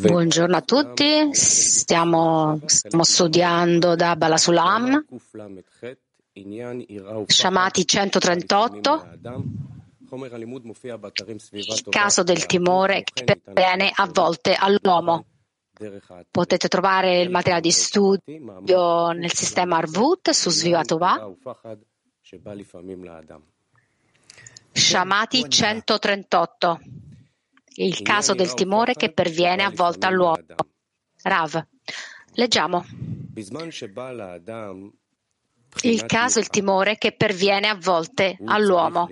Buongiorno 0.00 0.56
a 0.56 0.62
tutti, 0.62 1.28
stiamo, 1.32 2.60
stiamo 2.66 3.02
studiando 3.02 3.96
da 3.96 4.14
Balasulam, 4.14 5.04
Shamati 7.26 7.84
138, 7.84 9.08
il 11.50 11.84
caso 11.88 12.22
del 12.22 12.46
timore 12.46 13.02
che 13.02 13.24
perviene 13.24 13.90
a 13.92 14.08
volte 14.12 14.54
all'uomo. 14.54 15.24
Potete 16.30 16.68
trovare 16.68 17.20
il 17.22 17.30
materiale 17.30 17.62
di 17.62 17.72
studio 17.72 19.10
nel 19.10 19.32
sistema 19.32 19.78
Arvut 19.78 20.30
su 20.30 20.50
Svivatova. 20.50 21.34
Shamati 24.72 25.48
138. 25.48 26.80
Il 27.74 28.02
caso 28.02 28.34
del 28.34 28.54
timore 28.54 28.94
che 28.94 29.12
perviene 29.12 29.62
a 29.62 29.70
volte 29.70 30.06
all'uomo. 30.06 30.44
Rav. 31.22 31.66
Leggiamo. 32.34 32.84
Il 35.82 36.06
caso, 36.06 36.38
il 36.38 36.48
timore 36.48 36.96
che 36.96 37.12
perviene 37.12 37.68
a 37.68 37.74
volte 37.74 38.36
all'uomo. 38.44 39.08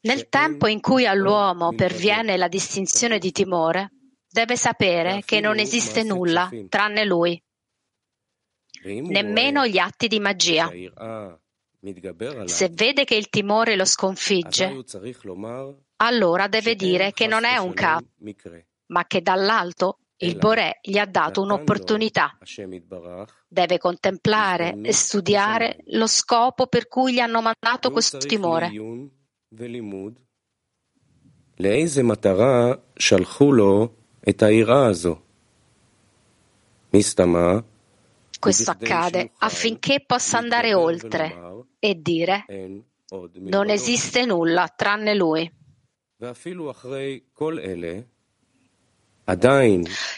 Nel 0.00 0.28
tempo 0.28 0.66
in 0.68 0.80
cui 0.80 1.06
all'uomo 1.06 1.74
perviene 1.74 2.36
la 2.36 2.48
distinzione 2.48 3.18
di 3.18 3.32
timore, 3.32 3.90
deve 4.28 4.56
sapere 4.56 5.22
che 5.24 5.40
non 5.40 5.58
esiste 5.58 6.02
nulla 6.02 6.48
tranne 6.68 7.04
lui, 7.04 7.42
nemmeno 8.84 9.66
gli 9.66 9.78
atti 9.78 10.06
di 10.08 10.20
magia. 10.20 10.70
Se 12.46 12.68
vede 12.70 13.04
che 13.04 13.14
il 13.14 13.28
timore 13.28 13.76
lo 13.76 13.84
sconfigge, 13.84 14.84
allora 15.96 16.48
deve 16.48 16.74
dire 16.74 17.12
che 17.12 17.26
non 17.26 17.44
è 17.44 17.56
un 17.58 17.72
capo, 17.74 18.06
ma 18.86 19.04
che 19.06 19.22
dall'alto 19.22 19.98
il 20.18 20.36
Boré 20.36 20.78
gli 20.82 20.96
ha 20.96 21.04
dato 21.04 21.42
un'opportunità. 21.42 22.38
Deve 23.46 23.78
contemplare 23.78 24.78
e 24.82 24.92
studiare 24.92 25.78
lo 25.88 26.06
scopo 26.06 26.66
per 26.66 26.88
cui 26.88 27.12
gli 27.12 27.18
hanno 27.18 27.42
mandato 27.42 27.90
questo 27.90 28.18
timore. 28.18 28.72
Mistama 36.90 37.64
questo 38.38 38.70
accade 38.70 39.32
affinché 39.38 40.04
possa 40.04 40.38
andare 40.38 40.74
oltre 40.74 41.64
e 41.78 41.94
dire 42.00 42.44
non 43.34 43.70
esiste 43.70 44.24
nulla 44.24 44.68
tranne 44.68 45.14
lui. 45.14 45.50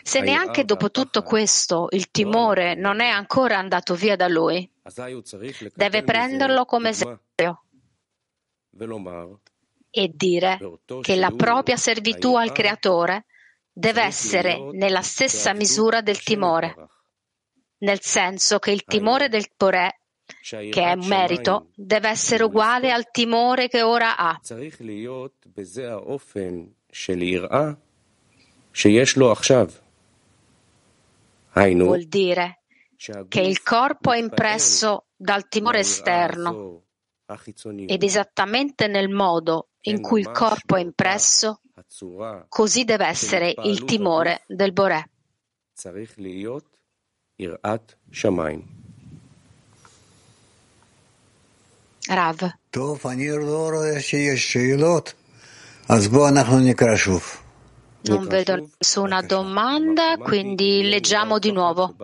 Se 0.02 0.20
neanche 0.20 0.64
dopo 0.64 0.90
tutto 0.90 1.22
questo 1.22 1.88
il 1.90 2.10
timore 2.10 2.74
non 2.74 3.00
è 3.00 3.08
ancora 3.08 3.58
andato 3.58 3.94
via 3.94 4.16
da 4.16 4.28
lui, 4.28 4.70
deve 5.74 6.02
prenderlo 6.02 6.64
come 6.64 6.90
esempio 6.90 7.62
e 9.90 10.12
dire 10.14 10.58
che 11.00 11.16
la 11.16 11.30
propria 11.30 11.76
servitù 11.76 12.36
al 12.36 12.52
Creatore 12.52 13.24
deve 13.72 14.02
essere 14.02 14.70
nella 14.72 15.02
stessa 15.02 15.52
misura 15.52 16.00
del 16.00 16.22
timore 16.22 16.74
nel 17.78 18.00
senso 18.00 18.58
che 18.58 18.70
il 18.70 18.84
timore 18.84 19.28
del 19.28 19.46
Porè, 19.56 19.88
che 20.70 20.70
è 20.82 20.92
un 20.92 21.06
merito, 21.06 21.68
deve 21.74 22.08
essere 22.08 22.44
uguale 22.44 22.90
al 22.92 23.10
timore 23.10 23.68
che 23.68 23.82
ora 23.82 24.16
ha. 24.16 24.38
Vuol 31.84 32.04
dire 32.04 32.60
che 33.28 33.40
il 33.40 33.62
corpo 33.62 34.12
è 34.12 34.18
impresso 34.18 35.06
dal 35.16 35.48
timore 35.48 35.80
esterno 35.80 36.82
ed 37.86 38.02
esattamente 38.02 38.86
nel 38.86 39.08
modo 39.08 39.68
in 39.82 40.00
cui 40.00 40.20
il 40.20 40.30
corpo 40.30 40.76
è 40.76 40.80
impresso, 40.80 41.60
così 42.48 42.84
deve 42.84 43.06
essere 43.06 43.54
il 43.64 43.84
timore 43.84 44.42
del 44.46 44.72
Borè. 44.72 45.02
Irat 47.40 47.96
Shamain. 48.10 48.64
Rav. 52.08 52.58
Non 58.00 58.26
vedo 58.26 58.56
nessuna 58.56 59.22
domanda, 59.22 60.16
quindi 60.16 60.88
leggiamo 60.88 61.38
di 61.38 61.52
nuovo. 61.52 61.94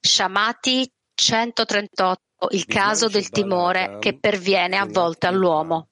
Shamati 0.00 0.90
138, 1.14 2.48
il 2.52 2.64
caso 2.64 3.08
del 3.08 3.28
timore 3.28 3.98
che 4.00 4.16
perviene 4.18 4.78
a 4.78 4.86
volte 4.86 5.26
all'uomo. 5.26 5.88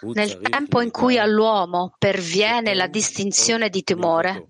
Nel 0.00 0.40
tempo 0.40 0.82
in 0.82 0.90
cui 0.90 1.16
all'uomo 1.16 1.94
perviene 1.96 2.74
la 2.74 2.86
distinzione 2.86 3.70
di 3.70 3.82
timore, 3.82 4.48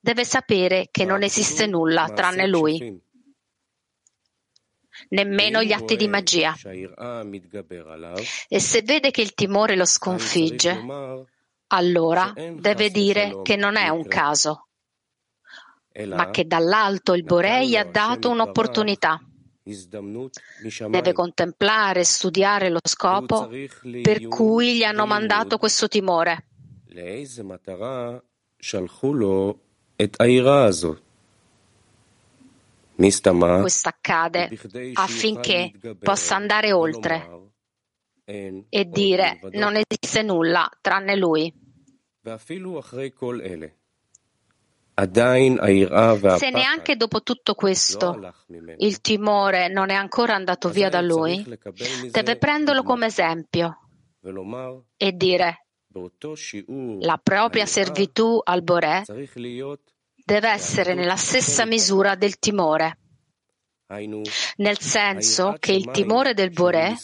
deve 0.00 0.24
sapere 0.24 0.88
che 0.90 1.04
non 1.04 1.22
esiste 1.22 1.66
nulla 1.66 2.08
tranne 2.14 2.46
lui, 2.46 3.00
nemmeno 5.10 5.62
gli 5.62 5.72
atti 5.72 5.96
di 5.96 6.08
magia. 6.08 6.54
E 8.48 8.60
se 8.60 8.82
vede 8.82 9.10
che 9.10 9.22
il 9.22 9.34
timore 9.34 9.76
lo 9.76 9.84
sconfigge, 9.84 10.84
allora 11.68 12.32
deve 12.34 12.90
dire 12.90 13.40
che 13.42 13.56
non 13.56 13.76
è 13.76 13.88
un 13.88 14.06
caso, 14.06 14.68
ma 16.06 16.30
che 16.30 16.46
dall'alto 16.46 17.14
il 17.14 17.24
Borei 17.24 17.76
ha 17.76 17.84
dato 17.84 18.30
un'opportunità. 18.30 19.20
Deve 20.88 21.12
contemplare 21.12 22.00
e 22.00 22.04
studiare 22.04 22.70
lo 22.70 22.80
scopo 22.82 23.50
per 24.02 24.26
cui 24.26 24.76
gli 24.76 24.82
hanno 24.82 25.04
mandato 25.04 25.58
questo 25.58 25.88
timore. 25.88 26.46
Questo 33.60 33.88
accade 33.88 34.50
affinché 34.94 35.72
possa 35.98 36.36
andare 36.36 36.70
oltre 36.70 37.28
e 38.24 38.84
dire 38.84 39.40
non 39.52 39.74
esiste 39.74 40.22
nulla 40.22 40.70
tranne 40.80 41.16
lui. 41.16 41.52
Se 46.36 46.50
neanche 46.50 46.96
dopo 46.96 47.22
tutto 47.22 47.54
questo 47.54 48.34
il 48.78 49.00
timore 49.00 49.68
non 49.68 49.90
è 49.90 49.94
ancora 49.94 50.34
andato 50.34 50.68
via 50.68 50.88
da 50.88 51.00
lui, 51.00 51.44
deve 52.10 52.36
prenderlo 52.36 52.82
come 52.84 53.06
esempio 53.06 53.78
e 54.96 55.12
dire 55.12 55.67
la 57.00 57.20
propria 57.22 57.66
servitù 57.66 58.40
al 58.42 58.62
Boré 58.62 59.02
deve 60.14 60.48
essere 60.50 60.94
nella 60.94 61.16
stessa 61.16 61.64
misura 61.64 62.14
del 62.14 62.38
timore, 62.38 62.98
nel 64.56 64.78
senso 64.78 65.56
che 65.58 65.72
il 65.72 65.90
timore 65.90 66.34
del 66.34 66.50
Boré, 66.50 66.94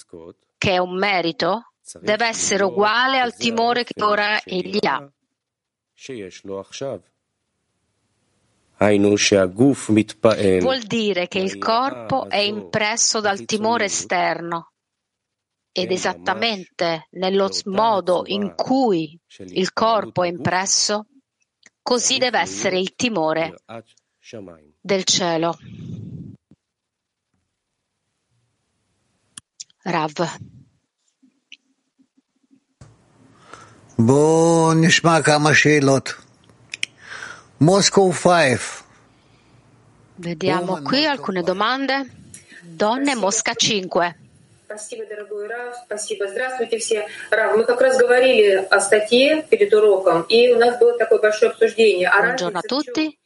che 0.59 0.73
è 0.73 0.79
un 0.79 0.97
merito, 0.97 1.73
deve 2.01 2.27
essere 2.27 2.65
uguale 2.65 3.19
al 3.19 3.35
timore 3.35 3.85
che 3.85 4.03
ora 4.03 4.41
egli 4.43 4.85
ha. 4.87 5.11
Vuol 10.61 10.83
dire 10.83 11.29
che 11.29 11.39
il 11.39 11.59
corpo 11.59 12.29
è 12.29 12.39
impresso 12.39 13.21
dal 13.21 13.45
timore 13.45 13.85
esterno 13.85 14.74
ed 15.77 15.91
esattamente 15.91 17.09
nello 17.11 17.51
modo 17.65 18.23
in 18.27 18.55
cui 18.55 19.19
il 19.39 19.73
corpo 19.73 20.23
è 20.23 20.29
impresso, 20.29 21.07
così 21.83 22.19
deve 22.19 22.39
essere 22.39 22.79
il 22.79 22.95
timore 22.95 23.57
del 24.81 25.03
cielo. 25.03 25.59
Rav. 29.83 30.39
Moscow 37.57 38.13
5. 38.13 38.59
Vediamo 40.17 40.83
qui 40.83 41.05
alcune 41.05 41.43
domande. 41.43 42.23
Donne 42.63 43.17
Mosca 43.17 43.55
5. 43.55 44.24
Спасибо, 44.74 45.06
дорогой 45.06 45.48
Раф. 45.48 45.76
Спасибо. 45.86 46.28
Здравствуйте 46.28 46.78
все. 46.78 47.08
Раф, 47.32 47.58
мы 47.58 47.64
как 47.66 47.82
раз 47.82 47.98
говорили 47.98 48.68
о 48.70 48.80
статье 48.80 49.42
перед 49.50 49.74
уроком, 49.74 50.22
и 50.24 50.50
у 50.50 50.60
нас 50.60 50.78
было 50.78 50.98
такое 50.98 51.20
большое 51.20 51.52
обсуждение. 51.52 52.10
Buongiorno 52.10 52.60
a 52.60 52.62
tutti. 52.62 53.18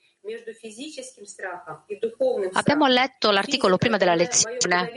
Abbiamo 2.53 2.88
letto 2.88 3.30
l'articolo 3.31 3.77
prima 3.77 3.97
della 3.97 4.15
lezione 4.15 4.89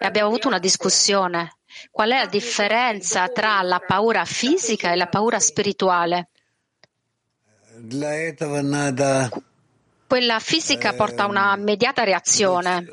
e 0.00 0.04
abbiamo 0.04 0.26
avuto 0.28 0.48
una 0.48 0.58
discussione. 0.58 1.58
Qual 1.88 2.10
è 2.10 2.18
la 2.18 2.26
differenza 2.26 3.28
tra 3.28 3.62
la 3.62 3.78
paura 3.78 4.24
fisica 4.24 4.90
e 4.90 4.96
la 4.96 5.06
paura 5.06 5.38
spirituale? 5.38 6.30
Quella 10.08 10.40
fisica 10.40 10.92
porta 10.94 11.22
a 11.22 11.26
una 11.26 11.54
immediata 11.56 12.02
reazione. 12.02 12.84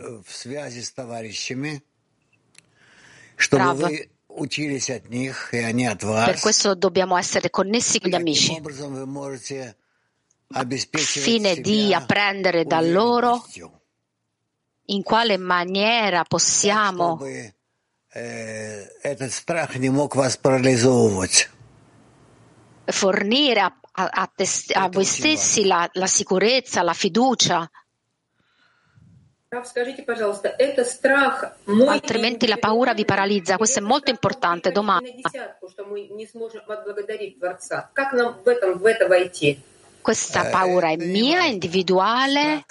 Rav. 3.37 4.09
Per 6.25 6.41
questo 6.41 6.75
dobbiamo 6.75 7.17
essere 7.17 7.51
connessi 7.51 8.01
con 8.01 8.11
gli 8.11 8.15
amici, 8.15 8.61
al 10.53 10.67
fine 10.97 11.61
di 11.61 11.95
apprendere 11.95 12.65
da 12.65 12.81
loro 12.81 13.45
in 14.87 15.03
quale 15.03 15.37
maniera 15.37 16.25
possiamo 16.25 17.21
fornire 22.87 23.61
a, 23.61 23.75
a, 23.93 24.09
a, 24.13 24.33
te, 24.35 24.47
a 24.75 24.89
voi 24.89 25.05
stessi 25.05 25.65
la, 25.65 25.89
la 25.95 26.07
sicurezza, 26.07 26.83
la 26.83 26.93
fiducia 26.93 27.69
Altrimenti 31.87 32.47
la 32.47 32.57
paura 32.57 32.93
vi 32.95 33.05
paralizza. 33.05 33.57
Questo 33.57 33.79
è 33.79 33.83
molto 33.83 34.11
importante. 34.11 34.73
Domanda. 34.73 35.09
Questa 40.01 40.45
paura 40.51 40.91
è 40.91 40.97
mia, 40.97 41.45
individuale, 41.45 42.65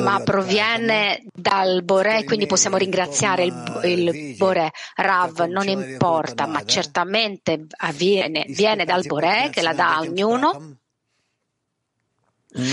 ma 0.00 0.20
proviene 0.24 1.24
dal 1.32 1.84
Bore, 1.84 2.24
quindi 2.24 2.46
possiamo 2.46 2.76
ringraziare 2.76 3.44
il, 3.44 3.80
il 3.84 4.36
Bore. 4.36 4.72
Rav, 4.96 5.42
non 5.42 5.68
importa, 5.68 6.46
ma 6.46 6.64
certamente 6.64 7.66
avviene, 7.76 8.46
viene 8.48 8.84
dal 8.84 9.04
Bore 9.06 9.50
che 9.52 9.62
la 9.62 9.74
dà 9.74 9.94
a 9.94 10.00
ognuno 10.00 10.78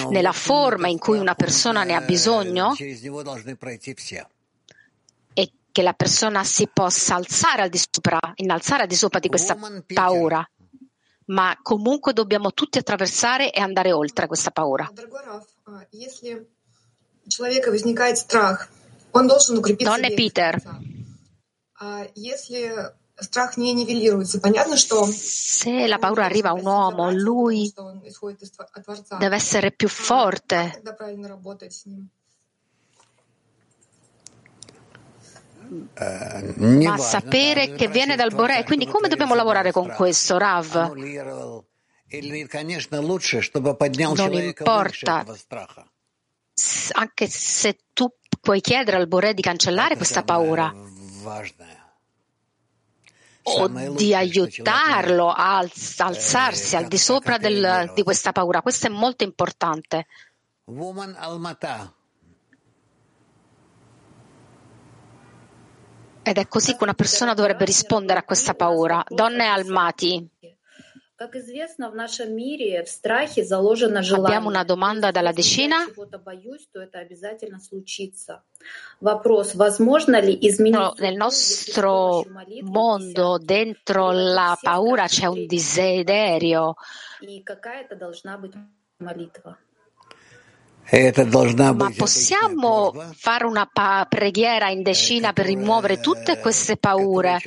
nella 0.10 0.32
forma 0.32 0.88
in 0.88 1.00
cui 1.00 1.18
una 1.18 1.34
persona 1.34 1.84
ne 1.84 1.96
ha 1.96 2.02
bisogno 2.02 2.74
e 5.34 5.52
che 5.72 5.82
la 5.82 5.94
persona 5.94 6.44
si 6.44 6.68
possa 6.72 7.16
alzare 7.16 7.64
al 7.64 7.70
di 7.70 7.80
sopra, 7.80 8.20
innalzare 8.36 8.84
al 8.84 8.88
di 8.88 8.96
sopra 8.96 9.20
di 9.20 9.30
questa 9.30 9.58
paura. 9.94 10.48
Ma 11.26 11.58
comunque 11.62 12.14
dobbiamo 12.14 12.52
tutti 12.52 12.78
attraversare 12.78 13.52
e 13.52 13.62
andare 13.62 13.92
oltre 13.92 14.28
questa 14.28 14.52
paura. 14.52 14.92
Donne 19.78 20.14
Peter, 20.14 20.62
se 25.06 25.88
la 25.88 26.00
paura 26.00 26.26
arriva 26.26 26.50
a 26.50 26.54
un 26.54 26.66
uomo, 26.66 27.12
lui 27.12 27.72
deve 29.20 29.36
essere 29.36 29.72
più 29.72 29.88
forte. 29.88 30.82
Ma 36.58 36.98
sapere 36.98 37.74
che 37.74 37.88
viene 37.88 38.16
dal 38.16 38.34
Boré, 38.34 38.64
quindi 38.64 38.88
come 38.88 39.08
dobbiamo 39.08 39.36
lavorare 39.36 39.72
con 39.72 39.88
questo, 39.90 40.38
Rav? 40.38 40.92
Non 44.16 44.34
importa, 44.34 45.26
anche 46.94 47.28
se 47.28 47.78
tu 47.94 48.12
puoi 48.42 48.60
chiedere 48.60 48.98
al 48.98 49.08
Boré 49.08 49.34
di 49.34 49.42
cancellare 49.42 49.96
questa 49.96 50.24
paura 50.24 50.74
o 53.44 53.68
di 53.96 54.14
aiutarlo 54.14 55.30
a 55.30 55.58
alzarsi 55.58 56.76
al 56.76 56.88
di 56.88 56.98
sopra 56.98 57.38
del, 57.38 57.92
di 57.96 58.04
questa 58.04 58.32
paura. 58.32 58.62
Questo 58.62 58.88
è 58.88 58.90
molto 58.90 59.24
importante. 59.24 60.08
Ed 66.24 66.38
è 66.38 66.48
così 66.48 66.76
che 66.76 66.84
una 66.84 66.94
persona 66.94 67.34
dovrebbe 67.34 67.66
rispondere 67.66 68.20
a 68.20 68.24
questa 68.24 68.54
paura. 68.54 69.04
Donne 69.08 69.48
almati. 69.48 70.30
Abbiamo 74.28 74.48
una 74.50 74.64
domanda 74.64 75.12
dalla 75.12 75.32
decina. 75.32 75.86
No, 80.78 80.94
nel 80.98 81.16
nostro 81.16 82.26
mondo, 82.64 83.38
dentro 83.38 84.12
la 84.12 84.58
paura, 84.60 85.08
c'è 85.08 85.26
un 85.28 85.46
desiderio. 85.46 86.76
Ma 91.74 91.92
possiamo 91.96 92.94
fare 93.14 93.46
una 93.46 93.70
pa- 93.72 94.06
preghiera 94.10 94.70
in 94.70 94.82
decina 94.84 95.32
per 95.34 95.46
rimuovere 95.46 96.00
tutte 96.00 96.40
queste 96.40 96.78
paure, 96.78 97.40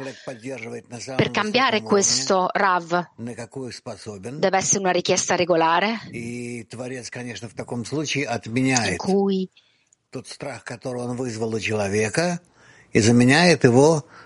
per 1.16 1.31
cambiare 1.31 1.82
questo 1.82 2.48
Rav? 2.52 3.10
Deve 3.16 4.56
essere 4.56 4.78
una 4.78 4.92
richiesta 4.92 5.34
regolare? 5.36 6.00
In 8.90 8.96
cui 8.96 9.48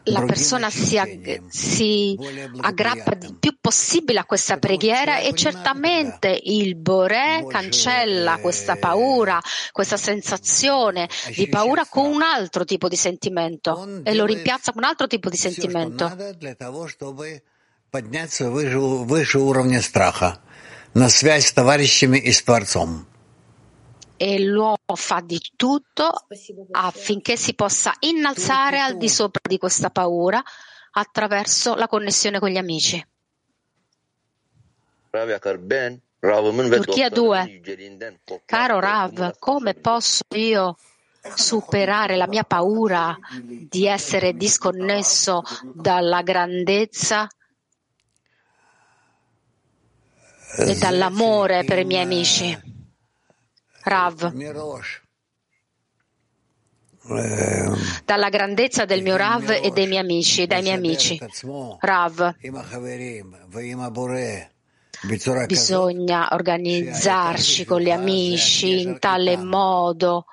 la 0.05 0.21
persona 0.23 0.69
si, 0.69 0.97
ag- 0.97 1.41
si 1.49 2.17
aggrappa 2.59 3.17
il 3.21 3.35
più 3.39 3.57
possibile 3.59 4.19
a 4.19 4.25
questa 4.25 4.57
preghiera 4.57 5.19
e 5.19 5.33
certamente 5.33 6.37
il 6.43 6.75
Boré 6.75 7.45
cancella 7.47 8.37
questa 8.41 8.75
paura, 8.75 9.39
questa 9.71 9.97
sensazione 9.97 11.09
di 11.35 11.47
paura 11.47 11.85
con 11.85 12.05
un 12.05 12.21
altro 12.21 12.65
tipo 12.65 12.87
di 12.87 12.97
sentimento 12.97 14.01
e 14.03 14.13
lo 14.13 14.25
rimpiazza 14.25 14.71
con 14.71 14.83
un 14.83 14.89
altro 14.89 15.07
tipo 15.07 15.29
di 15.29 15.37
sentimento. 15.37 16.11
на 20.93 21.09
связь 21.09 21.47
с 21.47 21.51
товарищами 21.51 22.17
и 22.19 22.31
с 22.31 22.43
Творцом 22.43 23.06
e 24.18 24.40
l'uomo 24.40 24.96
fa 24.96 25.20
di 25.20 25.40
tutto 25.56 26.26
affinché 26.72 27.36
si 27.36 27.54
possa 27.54 27.94
innalzare 28.00 28.80
al 28.80 28.96
di 28.96 29.08
sopra 29.08 29.40
di 29.48 29.58
questa 29.58 29.90
paura 29.90 30.42
attraverso 30.90 31.76
la 31.76 31.86
connessione 31.86 32.40
con 32.40 32.48
gli 32.48 32.56
amici. 32.56 33.02
Turchia 36.68 37.08
2. 37.08 37.60
Caro 38.44 38.80
Rav, 38.80 39.38
come 39.38 39.74
posso 39.74 40.24
io 40.34 40.76
superare 41.36 42.16
la 42.16 42.26
mia 42.26 42.42
paura 42.42 43.16
di 43.40 43.86
essere 43.86 44.34
disconnesso 44.34 45.42
dalla 45.62 46.22
grandezza 46.22 47.28
e 50.56 50.74
dall'amore 50.74 51.62
per 51.64 51.78
i 51.78 51.84
miei 51.84 52.02
amici? 52.02 52.77
Rav. 53.88 54.32
Dalla 58.04 58.28
grandezza 58.28 58.84
del 58.84 59.02
mio 59.02 59.16
Rav 59.16 59.50
e 59.50 59.70
dei 59.70 59.86
miei 59.86 60.02
amici, 60.02 60.46
dai 60.46 60.62
miei 60.62 60.74
amici. 60.74 61.18
Rav. 61.80 62.34
Bisogna 65.46 66.28
organizzarci 66.32 67.64
con 67.64 67.80
gli 67.80 67.90
amici 67.90 68.82
in 68.82 68.98
tale 68.98 69.36
modo. 69.36 70.26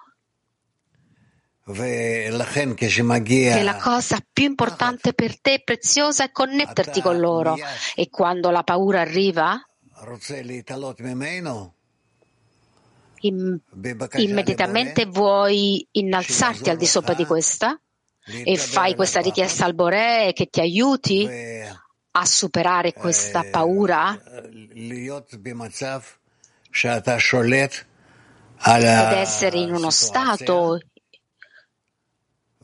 Che 1.68 2.30
la 3.64 3.76
cosa 3.78 4.20
più 4.32 4.44
importante 4.44 5.14
per 5.14 5.40
te, 5.40 5.62
preziosa, 5.64 6.26
è 6.26 6.32
connetterti 6.32 7.02
con 7.02 7.18
loro. 7.20 7.56
E 7.96 8.10
quando 8.10 8.52
la 8.52 8.62
paura 8.64 9.02
arriva, 9.02 9.60
immediatamente 14.18 15.06
vuoi 15.06 15.88
innalzarti 15.92 16.70
al 16.70 16.78
di 16.78 16.86
sopra 16.86 17.14
di 17.14 17.26
questa 17.26 17.80
e 18.44 18.58
fai 18.58 18.96
questa 18.96 19.22
richiesta 19.22 19.66
al 19.66 19.76
Bore 19.76 20.32
che 20.34 20.48
ti 20.48 20.60
aiuti 20.60 21.30
a 22.12 22.26
superare 22.26 22.94
questa 22.94 23.44
paura? 23.50 24.20
ed 29.12 29.18
essere 29.18 29.60
in 29.60 29.74
uno 29.74 29.90
stato 29.92 30.80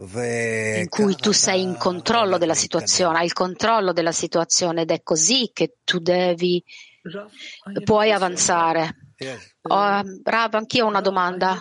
in 0.03 0.87
cui 0.89 1.15
tu 1.15 1.31
sei 1.31 1.61
in 1.61 1.77
controllo 1.77 2.39
della 2.39 2.55
situazione, 2.55 3.19
hai 3.19 3.25
il 3.25 3.33
controllo 3.33 3.93
della 3.93 4.11
situazione 4.11 4.81
ed 4.81 4.89
è 4.89 5.03
così 5.03 5.51
che 5.53 5.75
tu 5.83 5.99
devi 5.99 6.63
puoi 7.83 8.11
avanzare. 8.11 8.95
Oh, 9.63 10.01
Rav, 10.23 10.55
anch'io 10.55 10.85
ho 10.85 10.87
una 10.87 11.01
domanda. 11.01 11.57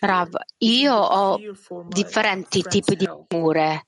Rav, 0.00 0.36
io 0.58 0.94
ho 0.94 1.38
differenti 1.88 2.62
tipi 2.62 2.96
di 2.96 3.08
paure 3.26 3.84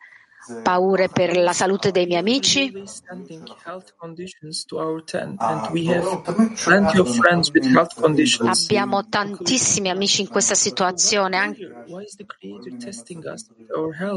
paure 0.63 1.09
per 1.09 1.37
la 1.37 1.53
salute 1.53 1.91
dei 1.91 2.07
miei 2.07 2.21
amici. 2.21 2.73
Abbiamo 8.41 9.09
tantissimi 9.09 9.91
amici 9.91 10.21
in 10.21 10.29
questa 10.29 10.55
situazione. 10.55 11.57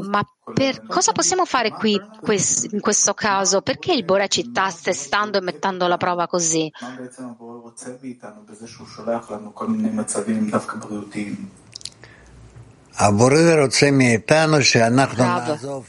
Ma 0.03 0.23
per 0.53 0.85
cosa 0.85 1.11
possiamo 1.11 1.45
fare 1.45 1.71
qui 1.71 1.93
in 1.93 2.79
questo 2.79 3.13
caso? 3.13 3.61
Perché 3.61 3.93
il 3.93 4.03
Bore 4.03 4.27
ci 4.27 4.47
sta 4.49 4.71
testando 4.71 5.37
e 5.37 5.41
mettendo 5.41 5.85
alla 5.85 5.97
prova 5.97 6.27
così? 6.27 6.71
Rav, 15.13 15.85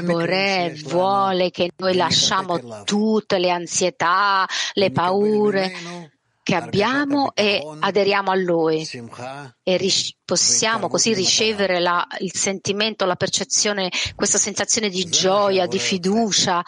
il 0.00 0.02
Bore 0.04 0.74
vuole 0.84 1.50
che 1.50 1.70
noi 1.76 1.96
lasciamo 1.96 2.84
tutte 2.84 3.38
le 3.38 3.50
ansietà, 3.50 4.46
le 4.74 4.90
paure 4.90 5.72
che 6.42 6.54
abbiamo 6.54 7.34
e 7.34 7.62
aderiamo 7.80 8.30
a 8.30 8.34
Lui. 8.34 8.84
e 9.62 9.90
possiamo 10.24 10.88
così 10.88 11.14
ricevere 11.14 11.80
la, 11.80 12.06
il 12.20 12.34
sentimento, 12.34 13.06
la 13.06 13.16
percezione, 13.16 13.90
questa 14.14 14.38
sensazione 14.38 14.90
di 14.90 15.04
gioia, 15.04 15.66
di 15.66 15.78
fiducia 15.78 16.62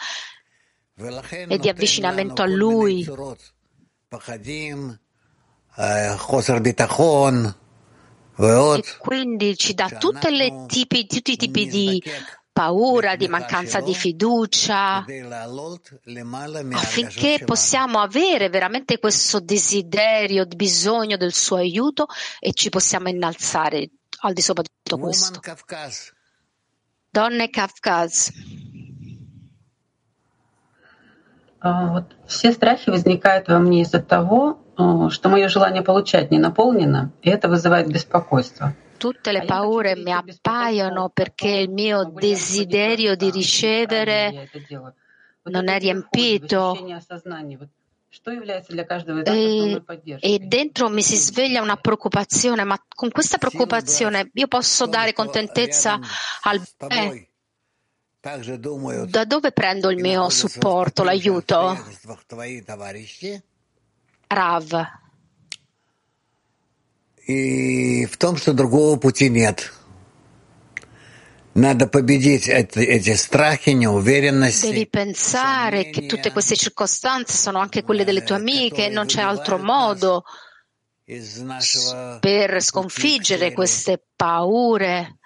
e 1.47 1.57
di 1.59 1.69
avvicinamento 1.69 2.41
a 2.41 2.47
Lui 2.47 3.07
E 8.40 8.82
quindi 8.98 9.56
ci 9.56 9.72
dà 9.72 9.88
tipi, 9.88 11.06
tutti 11.06 11.32
i 11.32 11.36
tipi 11.36 11.66
di 11.66 12.02
paura, 12.52 13.16
di 13.16 13.28
mancanza 13.28 13.80
di 13.80 13.94
fiducia, 13.94 15.04
affinché 16.72 17.42
possiamo 17.44 18.00
avere 18.00 18.48
veramente 18.48 18.98
questo 18.98 19.40
desiderio, 19.40 20.46
bisogno 20.46 21.16
del 21.16 21.34
suo 21.34 21.56
aiuto 21.56 22.06
e 22.38 22.52
ci 22.52 22.68
possiamo 22.70 23.08
innalzare 23.08 23.90
al 24.20 24.32
di 24.32 24.40
sopra 24.40 24.62
di 24.62 24.68
tutto 24.82 24.98
questo. 24.98 25.40
Donne 27.10 27.48
Kafkaz. 27.50 28.32
Все 32.26 32.52
страхи 32.52 32.90
возникают 32.90 33.48
во 33.48 33.58
мне 33.58 33.82
из-за 33.82 34.00
того, 34.00 34.62
что 35.10 35.28
мое 35.28 35.48
желание 35.48 35.82
получать 35.82 36.30
не 36.30 36.38
наполнено, 36.38 37.12
и 37.22 37.30
это 37.30 37.48
вызывает 37.48 37.88
беспокойство. 37.88 38.74
Tutte 38.98 39.30
le 39.30 39.44
paure 39.44 39.94
mi 39.94 40.10
appaiono 40.12 41.10
perché 41.10 41.48
il 41.48 41.70
mio 41.70 42.04
desiderio 42.04 43.14
di 43.14 43.30
ricevere 43.30 44.48
non 45.44 45.68
è 45.68 45.78
riempito. 45.78 46.76
E, 49.24 49.82
e, 50.20 50.38
dentro 50.38 50.88
mi 50.88 51.02
si 51.02 51.16
sveglia 51.16 51.60
una 51.60 51.76
preoccupazione, 51.76 52.64
ma 52.64 52.82
con 52.88 53.10
questa 53.10 53.36
preoccupazione 53.36 54.30
io 54.32 54.46
posso 54.46 54.86
dare 54.86 55.12
contentezza 55.12 56.00
al 56.42 56.62
bene. 56.86 57.28
Da 59.08 59.24
dove 59.24 59.52
prendo 59.52 59.90
il 59.90 60.00
mio 60.00 60.30
supporto, 60.30 61.04
l'aiuto? 61.04 61.76
Rav. 64.31 64.87
И 67.27 68.05
в 68.05 68.17
том, 68.17 68.37
что 68.37 68.53
другого 68.53 68.97
пути 68.97 69.29
нет. 69.29 69.71
Надо 71.53 71.85
победить 71.87 72.47
эти 72.47 73.13
страхи, 73.15 73.71
неуверенности. 73.71 74.67
Devi 74.67 74.87
pensare 74.87 75.89
che 75.89 76.05
tutte 76.05 76.31
queste 76.31 76.55
circostanze 76.55 77.35
sono 77.35 77.59
anche 77.59 77.83
quelle 77.83 78.05
delle 78.05 78.23
tue 78.23 78.35
amiche, 78.35 78.89
non 78.89 79.05
c'è 79.05 79.21
altro 79.21 79.57
modo 79.57 80.23
per 82.21 82.61
sconfiggere 82.61 83.51
queste 83.51 84.01
paure. 84.15 85.17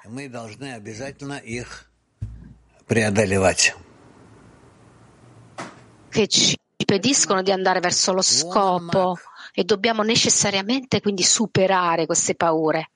Che 6.09 6.27
ci 6.27 6.57
impediscono 6.76 7.42
di 7.42 7.52
andare 7.52 7.80
verso 7.80 8.12
lo 8.12 8.22
scopo 8.22 9.18
e 9.52 9.64
dobbiamo 9.64 10.02
necessariamente 10.02 11.00
quindi 11.00 11.22
superare 11.22 12.06
queste 12.06 12.34
paure. 12.34 12.90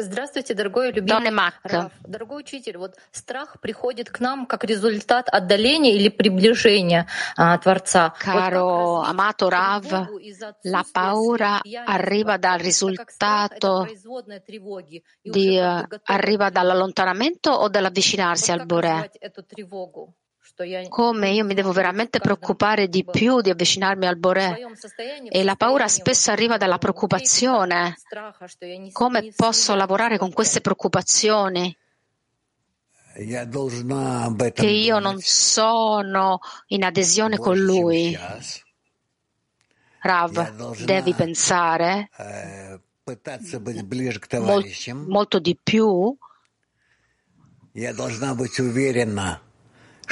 Здравствуйте, 0.00 0.54
дорогой 0.54 0.92
любимый 0.92 1.30
Раф. 1.62 1.92
Дорогой 2.06 2.40
учитель, 2.40 2.78
вот 2.78 2.96
страх 3.10 3.60
приходит 3.60 4.08
к 4.08 4.18
нам 4.18 4.46
как 4.46 4.64
результат 4.64 5.28
отдаления 5.28 5.92
или 5.92 6.08
приближения 6.08 7.06
а, 7.36 7.58
Творца. 7.58 8.14
Caro 8.18 9.00
вот 9.00 9.08
amato 9.08 9.50
Rav, 9.50 10.08
la 10.62 10.84
paura 10.90 11.60
arriva 11.84 12.38
dal 12.38 12.58
risultato 12.60 13.86
di, 15.20 15.58
uh, 15.58 15.86
arriva 16.04 16.48
dall'allontanamento 16.48 17.50
o 17.50 17.68
dall'avvicinarsi 17.68 18.52
al 18.52 18.64
Bore? 18.64 19.10
Come 20.89 21.29
io 21.31 21.43
mi 21.43 21.53
devo 21.53 21.71
veramente 21.71 22.19
preoccupare 22.19 22.87
di 22.87 23.03
più 23.03 23.41
di 23.41 23.49
avvicinarmi 23.49 24.05
al 24.05 24.17
Boré. 24.17 24.57
E 25.29 25.43
la 25.43 25.55
paura 25.55 25.87
spesso 25.87 26.31
arriva 26.31 26.57
dalla 26.57 26.77
preoccupazione. 26.77 27.95
Come 28.91 29.33
posso 29.35 29.75
lavorare 29.75 30.17
con 30.17 30.31
queste 30.31 30.61
preoccupazioni? 30.61 31.75
Che 34.53 34.65
io 34.65 34.99
non 34.99 35.19
sono 35.19 36.39
in 36.67 36.83
adesione 36.83 37.37
con 37.37 37.57
lui. 37.57 38.17
Rav, 40.01 40.83
devi 40.83 41.13
pensare 41.13 42.09
mol, 44.39 44.65
molto 45.07 45.39
di 45.39 45.57
più 45.61 46.15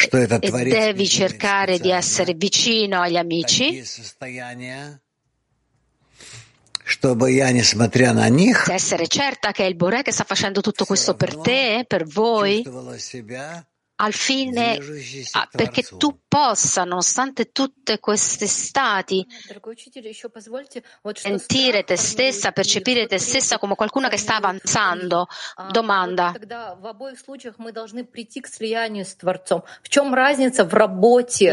e 0.07 0.51
devi 0.69 1.07
cercare 1.07 1.79
di 1.79 1.91
essere 1.91 2.33
vicino 2.33 3.01
agli 3.01 3.17
amici 3.17 3.83
essere 8.69 9.07
certa 9.07 9.51
che 9.51 9.63
è 9.63 9.67
il 9.67 9.75
Boré 9.75 10.01
che 10.01 10.12
sta 10.12 10.25
facendo 10.25 10.62
tutto 10.62 10.86
questo 10.86 11.15
per 11.15 11.38
te, 11.38 11.86
per 11.88 12.05
voi, 12.05 12.63
al 13.96 14.14
fine 14.14 14.78
ah, 15.34 15.48
perché 15.52 15.84
tu 15.84 16.22
possa, 16.28 16.84
nonostante 16.84 17.52
tutte 17.52 18.00
queste 18.00 18.48
stati, 18.48 19.26
sentire 21.14 21.84
te 21.84 21.96
stessa, 21.96 22.52
percepire 22.52 23.06
te 23.06 23.20
stessa 23.20 23.60
come 23.60 23.76
qualcuno 23.76 24.10
che 24.10 24.18
sta 24.18 24.38
avanzando. 24.38 25.28
Domanda. 25.70 26.34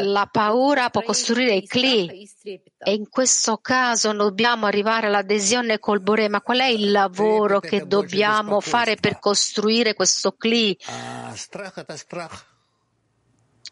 La 0.02 0.28
paura 0.30 0.88
può 0.90 1.02
costruire 1.02 1.54
i 1.54 1.66
cli 1.66 2.28
e 2.78 2.92
in 2.92 3.08
questo 3.08 3.58
caso 3.58 4.12
dobbiamo 4.12 4.66
arrivare 4.66 5.08
all'adesione 5.08 5.78
col 5.78 6.00
Bore, 6.00 6.28
ma 6.28 6.40
qual 6.40 6.60
è 6.60 6.66
il 6.66 6.90
lavoro 6.90 7.60
che 7.60 7.86
dobbiamo 7.86 8.60
fare 8.60 8.96
per 8.96 9.18
costruire 9.18 9.94
questo 9.94 10.32
cli? 10.32 10.76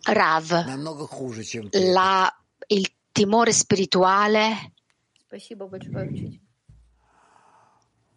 Rav, 0.04 0.64
la, 1.70 2.36
il 2.68 2.92
timore 3.12 3.52
spirituale 3.52 4.72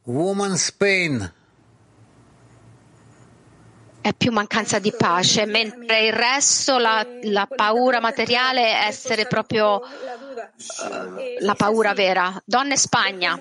Woman's 0.04 0.72
pain. 0.72 1.34
È 4.02 4.14
più 4.16 4.32
mancanza 4.32 4.80
di 4.80 4.92
pace, 4.98 5.46
mentre 5.46 6.08
il 6.08 6.14
resto, 6.14 6.80
la, 6.80 7.06
la 7.24 7.48
paura 7.48 8.00
materiale, 8.00 8.62
è 8.62 8.88
essere 8.88 9.28
proprio 9.28 9.76
uh, 9.76 9.84
la 11.40 11.54
paura 11.54 11.94
vera. 11.94 12.42
Donne 12.44 12.78
Spagna. 12.78 13.40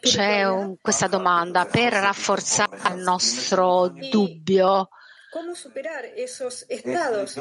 C'è 0.00 0.44
un, 0.44 0.76
questa 0.80 1.06
domanda 1.06 1.64
per 1.64 1.92
rafforzare 1.92 2.94
il 2.94 3.02
nostro 3.02 3.88
dubbio 3.88 4.88
¿Cómo 5.32 5.54
superar 5.54 6.04
esos 6.14 6.66
estados? 6.68 7.40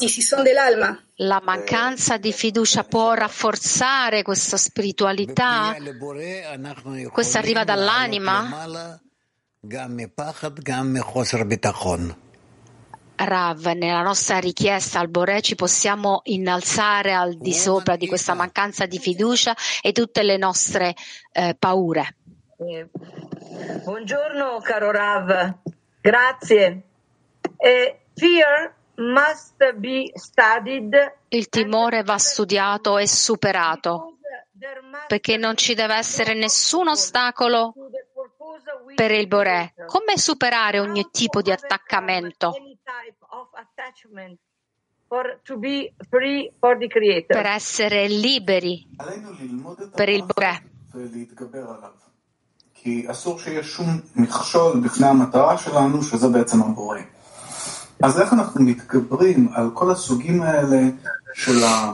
Y 0.00 0.08
si 0.08 0.20
son 0.20 0.42
del 0.42 0.58
alma. 0.58 1.00
La 1.18 1.40
mancanza 1.40 2.16
di 2.16 2.32
fiducia 2.32 2.82
può 2.82 3.14
rafforzare 3.14 4.24
questa 4.24 4.56
spiritualità? 4.56 5.76
Questa 7.12 7.38
arriva 7.38 7.62
dall'anima? 7.62 8.98
Rav, 13.16 13.66
nella 13.66 14.02
nostra 14.02 14.38
richiesta 14.40 14.98
al 14.98 15.08
Boré 15.08 15.40
ci 15.40 15.54
possiamo 15.54 16.22
innalzare 16.24 17.14
al 17.14 17.36
di 17.36 17.52
sopra 17.52 17.94
di 17.94 18.08
questa 18.08 18.34
mancanza 18.34 18.86
di 18.86 18.98
fiducia 18.98 19.54
e 19.80 19.92
tutte 19.92 20.24
le 20.24 20.36
nostre 20.36 20.96
eh, 21.30 21.54
paure. 21.56 22.16
Eh, 22.58 22.88
buongiorno 23.84 24.58
caro 24.62 24.90
Rav, 24.90 25.58
grazie. 26.00 26.88
Il 31.28 31.48
timore 31.48 32.02
va 32.02 32.18
studiato 32.18 32.98
e 32.98 33.06
superato 33.06 34.14
perché 35.06 35.36
non 35.36 35.56
ci 35.56 35.74
deve 35.74 35.94
essere 35.96 36.34
nessun 36.34 36.88
ostacolo 36.88 37.74
per 38.94 39.10
il 39.10 39.26
Boré. 39.26 39.74
Come 39.86 40.16
superare 40.16 40.78
ogni 40.78 41.08
tipo 41.10 41.42
di 41.42 41.50
attaccamento? 41.50 42.54
Per 47.26 47.46
essere 47.46 48.08
liberi 48.08 48.86
per 49.94 50.08
il 50.08 50.24
Boré. 50.24 50.62
אז 58.02 58.20
איך 58.20 58.32
אנחנו 58.32 58.62
מתגברים 58.62 59.48
על 59.54 59.70
כל 59.74 59.90
הסוגים 59.90 60.42
האלה 60.42 60.80
של 61.34 61.64
ה... 61.64 61.92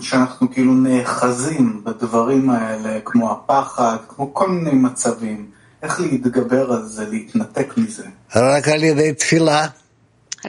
שאנחנו 0.00 0.52
כאילו 0.52 0.74
נאחזים 0.74 1.84
בדברים 1.84 2.50
האלה, 2.50 3.00
כמו 3.04 3.32
הפחד, 3.32 3.96
כמו 4.08 4.34
כל 4.34 4.48
מיני 4.48 4.72
מצבים. 4.72 5.50
איך 5.82 6.00
להתגבר 6.00 6.72
על 6.72 6.86
זה, 6.86 7.10
להתנתק 7.10 7.74
מזה? 7.76 8.06
רק 8.36 8.68
על 8.68 8.84
ידי 8.84 9.14
תפילה. 9.14 9.66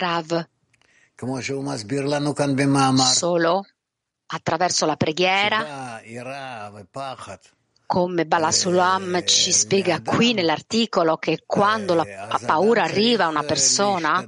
רב. 0.02 0.30
כמו 1.18 1.42
שהוא 1.42 1.64
מסביר 1.64 2.06
לנו 2.06 2.36
כאן 2.36 2.56
במאמר. 2.56 3.04
Solo 3.20 3.64
attraverso 4.34 4.86
la 4.86 4.96
preghiera. 4.96 5.60
come 7.90 8.28
Balasulam 8.28 9.26
ci 9.26 9.52
spiega 9.52 10.04
qui 10.04 10.34
nell'articolo 10.34 11.18
che 11.18 11.42
quando 11.48 11.96
la 11.96 12.06
paura 12.46 12.84
arriva 12.84 13.26
a 13.26 13.30
una 13.30 13.42
persona, 13.42 14.24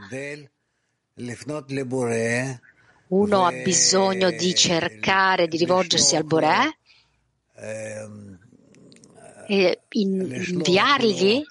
uno 3.10 3.46
ha 3.46 3.52
bisogno 3.52 4.32
di 4.32 4.56
cercare 4.56 5.48
di 5.48 5.58
rivolgersi 5.58 6.16
al 6.16 6.24
Bore 6.24 6.80
e 9.48 9.80
inviargli 9.90 11.44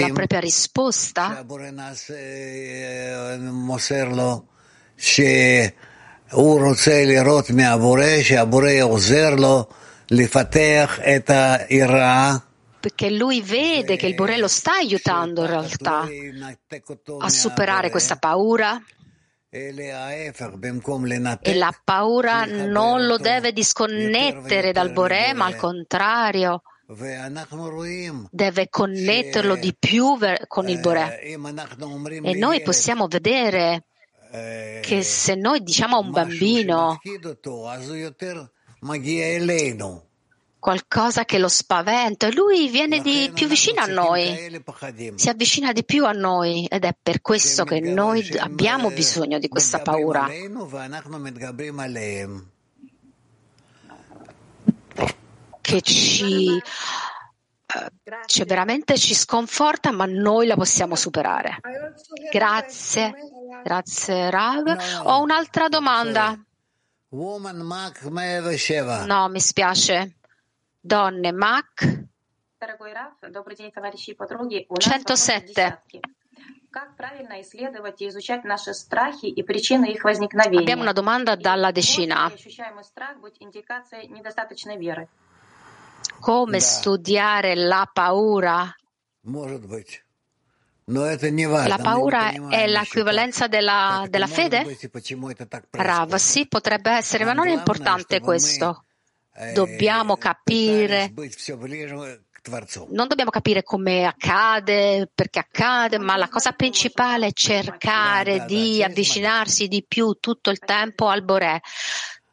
la 0.00 0.12
propria 0.12 0.40
risposta? 0.40 1.46
שהוא 4.97 6.67
רוצה 6.67 7.05
לראות 7.05 7.49
מהבורא, 7.49 8.21
שהבורא 8.23 8.71
עוזר 8.81 9.35
לו 9.35 9.65
לפתח 10.11 10.99
את 10.99 11.29
היראה. 11.33 12.35
Perché 12.81 13.11
lui 13.11 13.43
vede 13.43 13.95
che 13.95 14.07
il 14.07 14.15
Boré 14.15 14.37
lo 14.37 14.47
sta 14.47 14.77
aiutando 14.77 15.41
in 15.41 15.47
realtà 15.47 16.07
a 17.19 17.29
superare 17.29 17.91
questa 17.91 18.15
paura 18.15 18.81
e 19.53 19.71
la 21.53 21.79
paura 21.83 22.45
non 22.45 23.05
lo 23.05 23.17
deve 23.17 23.51
disconnettere 23.51 24.71
dal 24.71 24.93
Boré, 24.93 25.33
ma 25.33 25.45
al 25.45 25.55
contrario 25.57 26.63
deve 28.31 28.69
connetterlo 28.69 29.55
di 29.55 29.75
più 29.77 30.17
con 30.47 30.67
il 30.67 30.79
Boré. 30.79 31.19
E 31.19 32.33
noi 32.33 32.61
possiamo 32.63 33.07
vedere 33.07 33.83
che 34.30 35.02
se 35.02 35.34
noi 35.34 35.62
diciamo 35.62 35.96
a 35.96 36.00
un 36.00 36.10
bambino 36.10 36.98
qualcosa 40.66 41.24
che 41.24 41.38
lo 41.38 41.46
spaventa, 41.46 42.28
lui 42.32 42.68
viene 42.68 43.00
di 43.00 43.30
più 43.32 43.46
vicino 43.46 43.82
a 43.82 43.86
noi, 43.86 44.60
si 45.14 45.28
avvicina 45.28 45.70
di 45.70 45.84
più 45.84 46.04
a 46.04 46.10
noi 46.10 46.66
ed 46.66 46.84
è 46.84 46.92
per 47.00 47.22
questo 47.22 47.62
che 47.62 47.78
noi 47.78 48.28
abbiamo 48.38 48.90
bisogno 48.90 49.38
di 49.38 49.46
questa 49.48 49.80
paura. 49.80 50.28
Che 55.60 55.80
ci 55.82 56.60
cioè 58.26 58.46
veramente 58.46 58.96
ci 58.98 59.14
sconforta, 59.14 59.90
ma 59.92 60.06
noi 60.06 60.46
la 60.46 60.54
possiamo 60.54 60.94
superare. 60.94 61.58
Grazie, 62.30 63.14
grazie 63.62 64.30
Rav. 64.30 64.76
Ho 65.04 65.20
un'altra 65.20 65.68
domanda. 65.68 66.38
No, 69.06 69.28
mi 69.28 69.40
spiace. 69.40 70.16
Donne, 70.80 71.32
Mac. 71.32 72.04
107. 74.76 75.82
Abbiamo 80.58 80.82
una 80.82 80.92
domanda 80.92 81.34
dalla 81.36 81.70
decina. 81.70 82.30
Come 86.20 86.60
studiare 86.60 87.54
la 87.54 87.88
paura? 87.92 88.74
La 90.88 91.78
paura 91.82 92.30
è 92.48 92.66
l'equivalenza 92.68 93.48
della, 93.48 94.06
della 94.08 94.26
fede? 94.26 94.78
Rav, 95.70 96.14
sì, 96.14 96.46
potrebbe 96.46 96.92
essere, 96.92 97.24
ma 97.24 97.32
non 97.32 97.48
è 97.48 97.52
importante 97.52 98.20
questo. 98.20 98.84
Dobbiamo 99.52 100.16
capire 100.16 101.12
non 102.90 103.08
dobbiamo 103.08 103.30
capire 103.30 103.62
come 103.62 104.04
accade, 104.04 105.10
perché 105.12 105.40
accade, 105.40 105.98
ma 105.98 106.16
la 106.16 106.28
cosa 106.28 106.52
principale 106.52 107.26
è 107.26 107.32
cercare 107.32 108.44
di 108.46 108.82
avvicinarsi 108.82 109.66
di 109.66 109.84
più 109.86 110.16
tutto 110.20 110.50
il 110.50 110.58
tempo 110.58 111.08
al 111.08 111.24
Boré. 111.24 111.60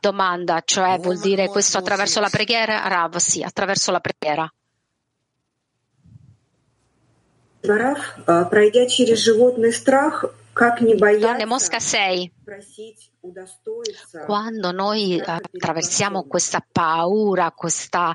Domanda, 0.04 0.62
cioè 0.66 1.00
vuol 1.00 1.18
dire 1.18 1.48
questo 1.48 1.78
attraverso 1.78 2.20
la 2.20 2.28
preghiera? 2.28 2.89
Rav, 2.89 3.16
sì, 3.16 3.42
attraverso 3.42 3.89
la 3.89 4.02
preghiera. 4.02 4.54
Donne 11.20 11.46
Mosca 11.46 11.80
6. 11.80 12.34
Quando 14.26 14.72
noi 14.74 15.22
attraversiamo 15.22 16.24
questa 16.24 16.62
paura, 16.70 17.50
questa 17.52 18.13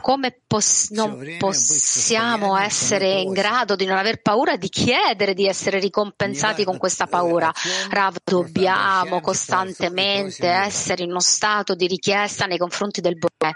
come 0.00 0.40
pos- 0.46 0.88
non 0.92 1.36
possiamo 1.36 2.56
essere 2.56 3.20
in 3.20 3.34
grado 3.34 3.76
di 3.76 3.84
non 3.84 3.98
aver 3.98 4.22
paura 4.22 4.56
di 4.56 4.70
chiedere 4.70 5.34
di 5.34 5.46
essere 5.46 5.78
ricompensati 5.78 6.64
con 6.64 6.78
questa 6.78 7.06
paura? 7.06 7.52
Rav, 7.90 8.16
dobbiamo 8.24 9.20
costantemente 9.20 10.48
essere 10.48 11.02
in 11.02 11.10
uno 11.10 11.20
stato 11.20 11.74
di 11.74 11.86
richiesta 11.86 12.46
nei 12.46 12.56
confronti 12.56 13.02
del 13.02 13.18
Boré. 13.18 13.52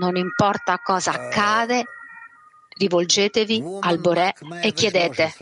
Non 0.00 0.16
importa 0.16 0.80
cosa 0.82 1.12
accade, 1.12 1.84
rivolgetevi 2.78 3.62
al 3.82 4.00
Boré 4.00 4.32
e 4.62 4.72
chiedete. 4.72 5.32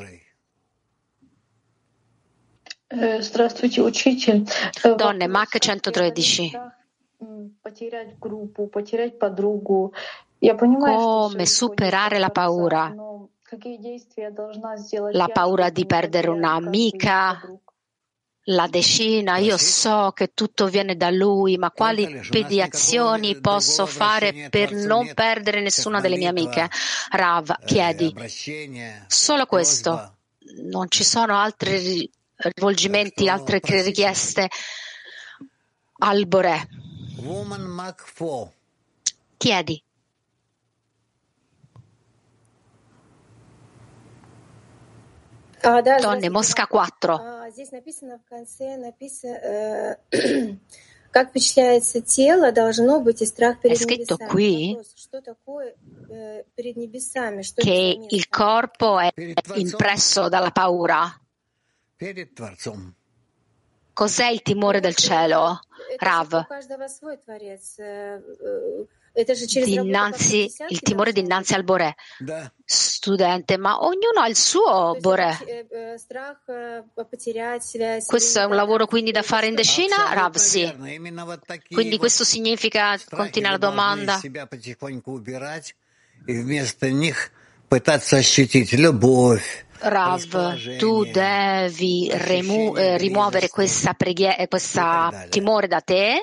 Donne, 4.96 5.28
Mac 5.28 5.56
113 5.56 6.78
come 10.78 11.46
superare 11.46 12.18
la 12.18 12.30
paura, 12.30 12.94
la 15.10 15.28
paura 15.28 15.68
di 15.68 15.84
perdere 15.84 16.30
un'amica, 16.30 17.60
la 18.44 18.66
decina, 18.68 19.36
io 19.36 19.58
so 19.58 20.12
che 20.14 20.32
tutto 20.32 20.66
viene 20.66 20.96
da 20.96 21.10
lui, 21.10 21.58
ma 21.58 21.70
quali 21.70 22.20
mediazioni 22.30 23.38
posso 23.38 23.84
fare 23.84 24.48
per 24.48 24.72
non 24.72 25.12
perdere 25.12 25.60
nessuna 25.60 26.00
delle 26.00 26.16
mie 26.16 26.28
amiche? 26.28 26.70
Rav, 27.10 27.64
chiedi. 27.66 28.14
Solo 29.06 29.44
questo. 29.44 30.16
Non 30.62 30.86
ci 30.88 31.04
sono 31.04 31.36
altri 31.36 32.10
rivolgimenti, 32.34 33.28
altre 33.28 33.60
richieste 33.62 34.48
al 35.98 36.26
Boré. 36.26 36.79
Chiedi. 39.37 39.83
Donne, 45.61 46.29
Mosca 46.29 46.67
4. 46.67 47.45
здесь 47.55 47.71
написано 47.71 48.19
в 48.19 48.29
конце, 48.29 48.77
написано, 48.77 49.97
как 51.11 51.29
впечатляется 51.29 52.01
тело, 52.01 52.51
должно 52.51 52.99
быть 52.99 53.21
и 53.21 53.25
страх 53.25 53.59
перед 53.61 53.79
nebesами. 53.79 54.29
Qui 54.29 54.75
Вопрос, 54.75 54.93
что 54.95 55.21
такое 55.21 55.75
перед 56.55 56.75
небесами? 56.75 57.41
Что 57.41 57.61
che 57.61 57.97
il 58.09 58.27
corpo 58.27 58.99
è 58.99 59.11
impresso 59.55 60.27
dalla 60.27 60.51
paura. 60.51 61.17
Перед 61.97 62.33
Творцом. 62.35 62.93
Cos'è 63.93 64.27
il 64.27 64.41
timore 64.41 64.81
del 64.81 64.95
cielo, 64.95 65.61
Rav. 65.98 66.46
Dinanzi, 69.64 70.48
il 70.68 70.80
timore 70.80 71.10
dinanzi 71.12 71.54
al 71.54 71.64
Boré, 71.64 71.96
studente, 72.64 73.56
ma 73.56 73.82
ognuno 73.82 74.20
ha 74.20 74.28
il 74.28 74.36
suo 74.36 74.96
Boré. 75.00 75.36
Questo 78.06 78.38
è 78.38 78.44
un 78.44 78.54
lavoro 78.54 78.86
quindi 78.86 79.10
da 79.10 79.22
fare 79.22 79.48
in 79.48 79.56
decina? 79.56 80.12
Rav, 80.12 80.36
sì. 80.36 80.72
Quindi 81.68 81.98
questo 81.98 82.24
significa, 82.24 82.96
continua 83.08 83.50
la 83.50 83.58
domanda, 83.58 84.20
из 87.69 87.69
себя 87.69 87.69
потихоньку 87.69 87.69
убирать 87.69 87.69
и 87.69 87.69
вместо 87.69 87.69
них 87.69 87.69
пытаться 87.69 88.17
ощутить 88.17 88.73
любовь, 88.73 89.65
Rav, 89.81 90.23
tu 90.79 91.03
devi 91.05 92.09
rimu- 92.11 92.75
eh, 92.77 92.97
rimuovere 92.97 93.49
questa 93.49 93.93
preghiera, 93.93 94.47
questa 94.47 95.27
timore 95.29 95.67
da 95.67 95.81
te 95.81 96.21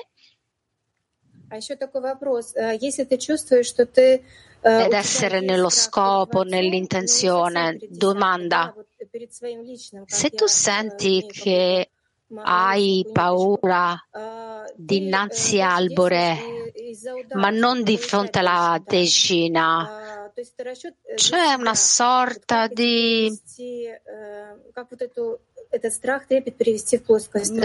А 1.49 1.57
еще 1.57 1.75
такой 1.75 2.01
вопрос. 2.01 2.55
Э, 2.55 2.75
Если 2.81 3.03
ты 3.03 3.17
чувствуешь, 3.17 3.67
что 3.67 3.85
ты 3.85 4.23
э, 4.63 4.81
ed 4.81 4.87
у 4.87 4.89
тебя 4.89 4.99
essere 4.99 5.35
есть 5.39 5.45
nello 5.47 5.69
страх 5.69 5.69
перед 5.69 5.93
scopo, 5.93 6.25
Творцом, 6.31 6.49
но 6.49 6.55
не 6.55 6.61
nell'intenzione. 6.61 7.63
совсем 7.63 7.79
перед 7.79 7.97
Domanda, 7.97 8.47
десяткой, 8.49 8.65
да, 8.65 8.73
вот 8.75 8.87
перед 9.11 9.33
своим 9.33 9.61
личным, 9.61 10.05
как 10.07 10.17
se 10.19 10.29
я, 10.31 10.37
tu 10.37 10.45
э, 10.45 10.47
senti 10.47 11.19
имею 11.19 11.31
che 11.31 11.87
какую-то 12.27 12.49
hai 12.49 13.03
маленькую 13.03 13.13
paura 13.13 14.01
ниточку, 14.01 14.17
э, 14.17 14.65
ты, 14.65 14.73
э, 14.73 14.75
dinanzi 14.77 15.57
больше 15.57 15.75
al 15.77 15.87
Boré, 15.93 16.35
действуешь 16.35 16.73
и- 16.73 16.91
из-за 16.91 17.15
удара, 17.15 17.39
ma 17.39 17.49
non 17.51 17.75
чтобы 17.77 17.83
di 17.83 17.95
получать 17.97 18.09
fronte 18.09 18.39
alla 18.39 18.79
больше, 18.79 18.83
да. 18.83 18.91
decina, 18.97 20.16
c'è 21.14 21.52
una 21.54 21.74
sorta 21.74 22.66
di 22.68 23.36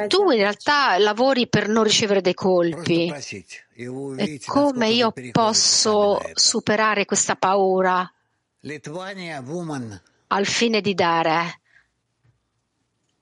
tu 0.07 0.29
in 0.31 0.38
realtà 0.38 0.97
lavori 0.97 1.47
per 1.47 1.67
non 1.67 1.83
ricevere 1.83 2.21
dei 2.21 2.33
colpi. 2.33 3.13
E 4.17 4.41
come 4.45 4.89
io 4.89 5.13
posso 5.31 6.19
superare 6.33 7.05
questa 7.05 7.36
paura? 7.36 8.12
Al 10.27 10.45
fine 10.45 10.81
di 10.81 10.93
dare? 10.93 11.62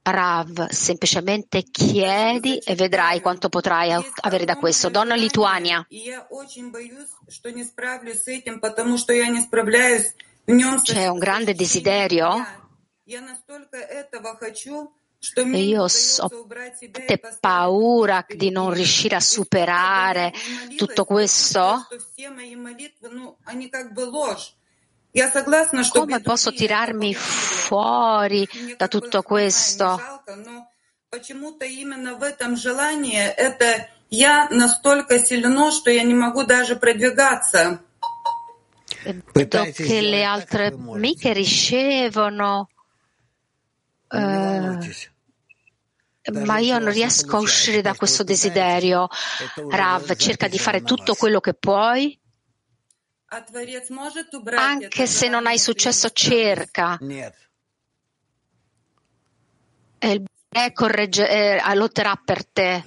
Rav, 0.04 0.68
semplicemente 0.70 1.62
chiedi 1.64 2.58
e 2.58 2.74
vedrai 2.74 3.22
quanto 3.22 3.50
potrai 3.50 3.92
avere 4.22 4.46
da 4.46 4.56
questo. 4.56 4.90
Donna 4.90 5.16
Lituania. 5.16 5.86
C'è 10.82 11.08
un 11.08 11.20
grande 11.20 11.54
desiderio 11.54 12.46
e 15.36 15.62
io 15.62 15.84
ho 15.84 16.48
paura 17.40 18.26
di 18.28 18.50
non 18.50 18.74
riuscire 18.74 19.16
a 19.16 19.20
superare 19.20 20.34
tutto 20.76 21.06
questo. 21.06 21.88
Come 25.92 26.22
posso 26.22 26.54
tirarmi 26.54 27.14
fuori 27.14 28.48
da 28.78 28.88
tutto 28.88 29.22
questo? 29.22 30.00
Vedo 39.34 39.64
che 39.74 40.02
le 40.02 40.24
altre 40.24 40.68
amiche 40.68 41.34
ricevono, 41.34 42.70
eh, 44.10 44.78
ma 46.32 46.60
io 46.60 46.78
non 46.78 46.92
riesco 46.92 47.38
a 47.38 47.40
uscire 47.40 47.82
da 47.82 47.96
questo 47.96 48.24
desiderio. 48.24 49.08
Rav, 49.70 50.16
cerca 50.16 50.48
di 50.48 50.60
fare 50.60 50.84
tutto 50.84 51.16
quello 51.16 51.40
che 51.40 51.54
puoi. 51.54 52.18
Anche 54.58 55.08
se 55.08 55.30
non 55.30 55.46
hai 55.46 55.58
successo, 55.58 56.10
cerca. 56.10 56.98
E 60.00 60.12
il 60.12 60.22
Bore 60.22 60.74
corregge, 60.74 61.30
eh, 61.30 61.76
lotterà 61.76 62.20
per 62.24 62.46
te. 62.46 62.84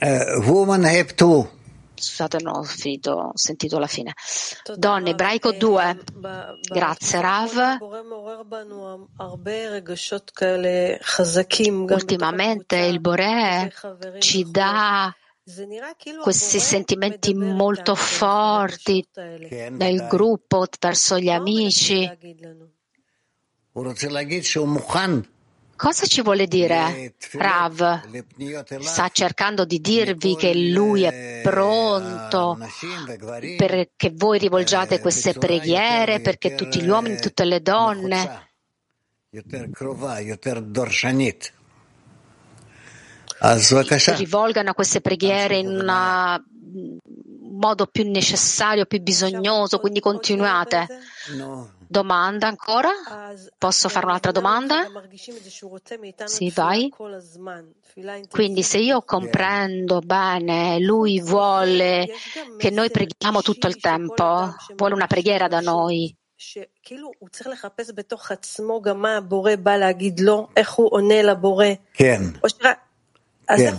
Uh, 0.00 0.42
woman 0.42 0.84
have 0.84 1.14
two. 1.14 1.48
Scusate, 1.94 2.38
non 2.42 2.56
ho 2.56 2.62
finito, 2.64 3.12
ho 3.12 3.32
sentito 3.34 3.78
la 3.78 3.86
fine. 3.86 4.14
Donne, 4.74 5.10
ebraico 5.10 5.52
2. 5.52 6.00
Grazie, 6.60 7.20
Rav. 7.20 7.78
Ultimamente 11.94 12.76
il 12.76 13.00
Boré 13.00 13.72
ci 14.18 14.50
dà 14.50 15.14
questi 16.22 16.58
sentimenti 16.58 17.34
molto 17.34 17.94
forti 17.94 19.06
nel 19.12 20.06
gruppo, 20.08 20.64
verso 20.80 21.18
gli 21.18 21.28
amici. 21.28 22.10
Cosa 25.76 26.06
ci 26.06 26.22
vuole 26.22 26.46
dire 26.46 27.14
Rav? 27.32 28.00
Sta 28.80 29.08
cercando 29.10 29.66
di 29.66 29.80
dirvi 29.80 30.34
che 30.34 30.54
lui 30.54 31.02
è 31.02 31.40
pronto 31.42 32.56
perché 33.56 34.12
voi 34.14 34.38
rivolgiate 34.38 34.98
queste 35.00 35.34
preghiere, 35.34 36.20
perché 36.20 36.54
tutti 36.54 36.80
gli 36.80 36.88
uomini, 36.88 37.18
tutte 37.18 37.44
le 37.44 37.60
donne 37.60 38.48
rivolgano 44.16 44.70
a 44.70 44.74
queste 44.74 45.00
preghiere 45.00 45.56
in 45.56 45.66
una- 45.68 46.42
un 46.74 46.98
modo 47.58 47.86
più 47.86 48.08
necessario, 48.10 48.84
più 48.86 49.00
bisognoso, 49.00 49.78
quindi 49.78 50.00
continuate. 50.00 50.86
Domanda 51.86 52.48
ancora? 52.48 52.90
Posso 53.56 53.88
fare 53.88 54.06
un'altra 54.06 54.32
domanda? 54.32 54.80
Sì, 56.26 56.50
vai. 56.50 56.88
Quindi 58.28 58.62
se 58.64 58.78
io 58.78 59.02
comprendo 59.02 60.00
bene, 60.00 60.80
lui 60.80 61.20
vuole 61.20 62.08
che 62.58 62.70
noi 62.70 62.90
preghiamo 62.90 63.42
tutto 63.42 63.66
il 63.68 63.74
tempo, 63.80 64.54
vuole 64.74 64.94
una 64.94 65.06
preghiera 65.06 65.46
da 65.46 65.60
noi. 65.60 66.16
כן. 73.46 73.78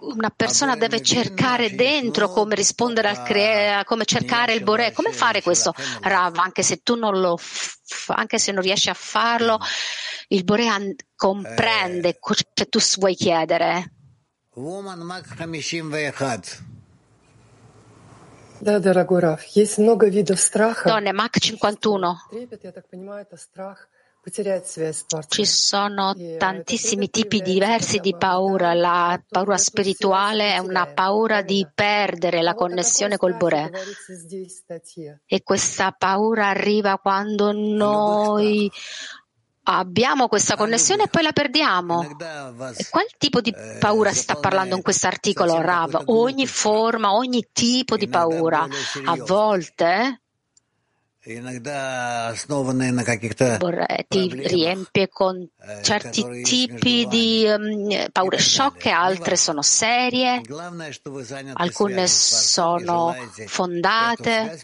Una 0.00 0.30
persona 0.30 0.76
deve 0.76 1.02
cercare 1.02 1.74
dentro 1.74 2.30
come 2.30 2.54
rispondere 2.54 3.08
al 3.08 3.22
crea, 3.22 3.84
come 3.84 4.04
cercare 4.04 4.54
il 4.54 4.62
Bore. 4.62 4.92
Come 4.92 5.12
fare 5.12 5.42
questo, 5.42 5.74
Rav? 6.02 6.36
Anche 6.38 6.62
se 6.62 6.82
tu 6.82 6.94
non 6.94 7.20
lo, 7.20 7.38
anche 8.08 8.38
se 8.38 8.52
non 8.52 8.62
riesci 8.62 8.88
a 8.88 8.94
farlo, 8.94 9.58
il 10.28 10.44
Bore 10.44 10.96
comprende 11.14 12.18
ciò 12.20 12.34
che 12.54 12.66
tu 12.66 12.78
vuoi 12.96 13.14
chiedere. 13.14 13.92
Да, 18.60 18.80
дорогой 18.80 19.20
Раф, 19.20 19.44
есть 19.54 19.78
много 19.78 20.08
51. 21.38 22.18
Ci 24.30 25.44
sono 25.44 26.14
tantissimi 26.36 27.08
tipi 27.10 27.40
diversi 27.40 27.98
di 27.98 28.14
paura. 28.16 28.74
La 28.74 29.20
paura 29.28 29.56
spirituale 29.56 30.54
è 30.54 30.58
una 30.58 30.86
paura 30.86 31.42
di 31.42 31.66
perdere 31.72 32.42
la 32.42 32.54
connessione 32.54 33.16
col 33.16 33.36
Boré. 33.36 33.70
E 35.26 35.42
questa 35.42 35.92
paura 35.92 36.48
arriva 36.48 36.98
quando 36.98 37.52
noi 37.52 38.70
abbiamo 39.70 40.28
questa 40.28 40.56
connessione 40.56 41.04
e 41.04 41.08
poi 41.08 41.22
la 41.22 41.32
perdiamo. 41.32 42.02
E 42.02 42.86
qual 42.90 43.06
tipo 43.18 43.40
di 43.40 43.54
paura 43.78 44.12
si 44.12 44.20
sta 44.20 44.36
parlando 44.36 44.76
in 44.76 44.82
questo 44.82 45.06
articolo, 45.06 45.60
Rav? 45.60 46.02
Ogni 46.06 46.46
forma, 46.46 47.14
ogni 47.14 47.48
tipo 47.52 47.96
di 47.96 48.08
paura. 48.08 48.66
A 49.04 49.16
volte 49.16 50.22
ti 54.08 54.46
riempie 54.46 55.08
con 55.08 55.46
certi 55.82 56.40
tipi 56.42 57.06
di 57.06 57.46
paure 58.10 58.38
sciocche, 58.38 58.88
altre 58.88 59.36
sono 59.36 59.60
serie, 59.60 60.40
alcune 61.52 62.06
sono 62.06 63.14
fondate, 63.46 64.58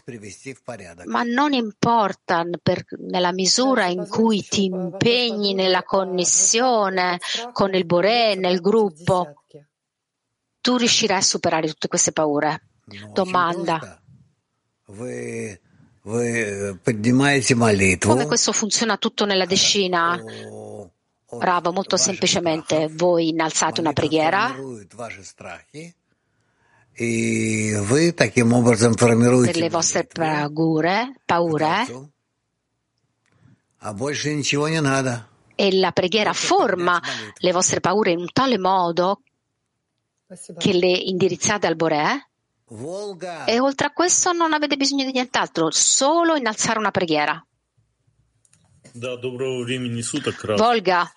ma 1.05 1.21
non 1.21 1.53
importa 1.53 2.43
per, 2.61 2.85
nella 2.97 3.31
misura 3.31 3.85
in 3.85 4.07
cui 4.07 4.41
ti 4.41 4.65
impegni 4.65 5.53
nella 5.53 5.83
connessione 5.83 7.19
con 7.51 7.75
il 7.75 7.85
Boré, 7.85 8.33
nel 8.33 8.59
gruppo, 8.59 9.43
tu 10.61 10.77
riuscirai 10.77 11.17
a 11.17 11.21
superare 11.21 11.67
tutte 11.67 11.87
queste 11.87 12.11
paure. 12.11 12.69
Domanda. 13.13 14.01
Come 18.09 18.27
questo 18.27 18.51
funziona 18.51 18.97
tutto 18.97 19.25
nella 19.25 19.45
decina? 19.45 20.21
Rav, 21.27 21.67
molto 21.73 21.97
semplicemente, 21.97 22.89
voi 22.91 23.29
innalzate 23.29 23.79
una 23.79 23.91
preghiera. 23.91 24.55
per 29.47 29.57
le 29.57 29.69
vostre 29.69 30.05
paure, 30.05 31.21
paure 31.25 31.85
e 35.55 35.73
la 35.73 35.91
preghiera 35.91 36.33
forma 36.33 37.01
le 37.37 37.51
vostre 37.51 37.79
paure 37.79 38.11
in 38.11 38.19
un 38.19 38.31
tale 38.31 38.57
modo 38.57 39.21
che 40.57 40.73
le 40.73 40.91
indirizzate 40.91 41.67
al 41.67 41.75
Boré 41.75 42.29
e 43.46 43.58
oltre 43.58 43.88
a 43.88 43.90
questo 43.90 44.32
non 44.32 44.52
avete 44.52 44.76
bisogno 44.76 45.04
di 45.04 45.10
nient'altro, 45.12 45.70
solo 45.70 46.36
innalzare 46.36 46.78
una 46.78 46.92
preghiera. 46.92 47.44
Да, 48.94 49.16
доброго 49.16 49.62
времени 49.62 50.02
суток, 50.02 50.44
Раф. 50.44 50.58
Volga. 50.58 51.08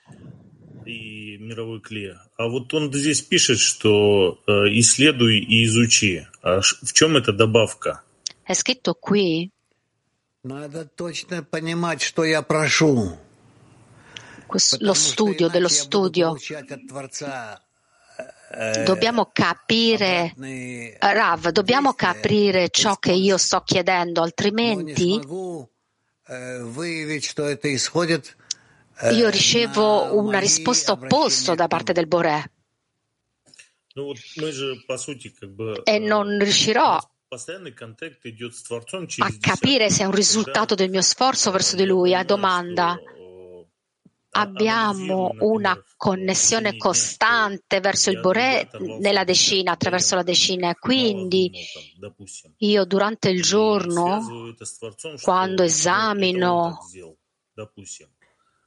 И 0.86 1.38
мировой 1.39 1.80
клея. 1.80 2.22
А 2.38 2.48
вот 2.48 2.74
он 2.74 2.92
здесь 2.94 3.22
пишет, 3.22 3.60
что 3.60 4.39
э, 4.48 4.52
исследуй 4.80 5.39
и 5.39 5.63
изучи. 5.66 6.28
А 6.42 6.62
в 6.62 6.94
чем 6.94 7.18
эта 7.18 7.32
добавка? 7.32 8.04
È 8.46 8.54
scritto 8.54 8.94
qui. 8.94 9.50
Надо 10.44 10.86
точно 10.86 11.42
понимать, 11.44 12.02
что 12.02 12.24
я 12.26 12.42
прошу. 12.42 13.18
Lo 14.82 14.94
studio 14.94 15.48
dello 15.48 15.70
studio 15.70 16.36
dobbiamo 18.85 19.31
capire, 19.33 20.35
Rav, 20.99 21.49
dobbiamo 21.51 21.93
capire 21.93 22.71
ciò 22.71 22.97
che 22.97 23.13
io 23.13 23.37
sto 23.37 23.63
chiedendo, 23.63 24.23
altrimenti 24.23 25.21
io 29.11 29.29
ricevo 29.29 30.17
una 30.19 30.39
risposta 30.39 30.93
opposta 30.93 31.55
da 31.55 31.69
parte 31.69 31.93
del 31.93 32.07
Boré 32.07 32.51
e 35.85 35.99
non 35.99 36.39
riuscirò 36.39 36.99
a 39.19 39.37
capire 39.39 39.91
se 39.91 40.03
è 40.03 40.07
un 40.07 40.15
risultato 40.15 40.75
del 40.75 40.89
mio 40.89 41.03
sforzo 41.03 41.51
verso 41.51 41.77
di 41.77 41.85
lui. 41.85 42.15
A 42.15 42.25
domanda, 42.25 42.99
abbiamo 44.31 45.35
una 45.41 45.83
connessione 45.97 46.77
costante 46.77 47.81
verso 47.81 48.11
il 48.11 48.21
Boré 48.21 48.69
nella 49.01 49.25
decina, 49.25 49.73
attraverso 49.73 50.14
la 50.14 50.23
decina. 50.23 50.75
Quindi 50.75 51.51
io 52.59 52.85
durante 52.85 53.31
il 53.31 53.43
giorno, 53.43 54.55
quando 55.23 55.62
esamino 55.62 56.79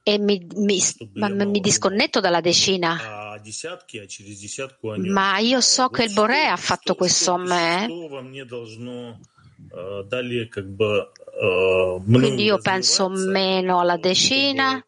e 0.04 0.18
mi, 0.18 0.44
mi, 0.56 0.80
mi, 1.12 1.60
disconnetto 1.60 2.18
dalla 2.18 2.40
decina, 2.40 3.38
ma 4.96 5.38
io 5.38 5.60
so 5.60 5.88
che 5.88 6.04
il 6.04 6.12
Boré 6.12 6.46
ha 6.46 6.56
fatto 6.56 6.94
questo 6.94 7.32
a 7.32 7.38
me. 7.38 7.86
Quindi 12.04 12.42
io 12.42 12.58
penso 12.58 13.08
meno 13.08 13.78
alla 13.78 13.96
decina 13.96 14.84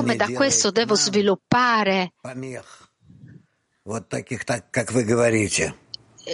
come 0.00 0.16
da 0.16 0.28
questo 0.28 0.70
devo 0.70 0.94
sviluppare. 0.94 2.12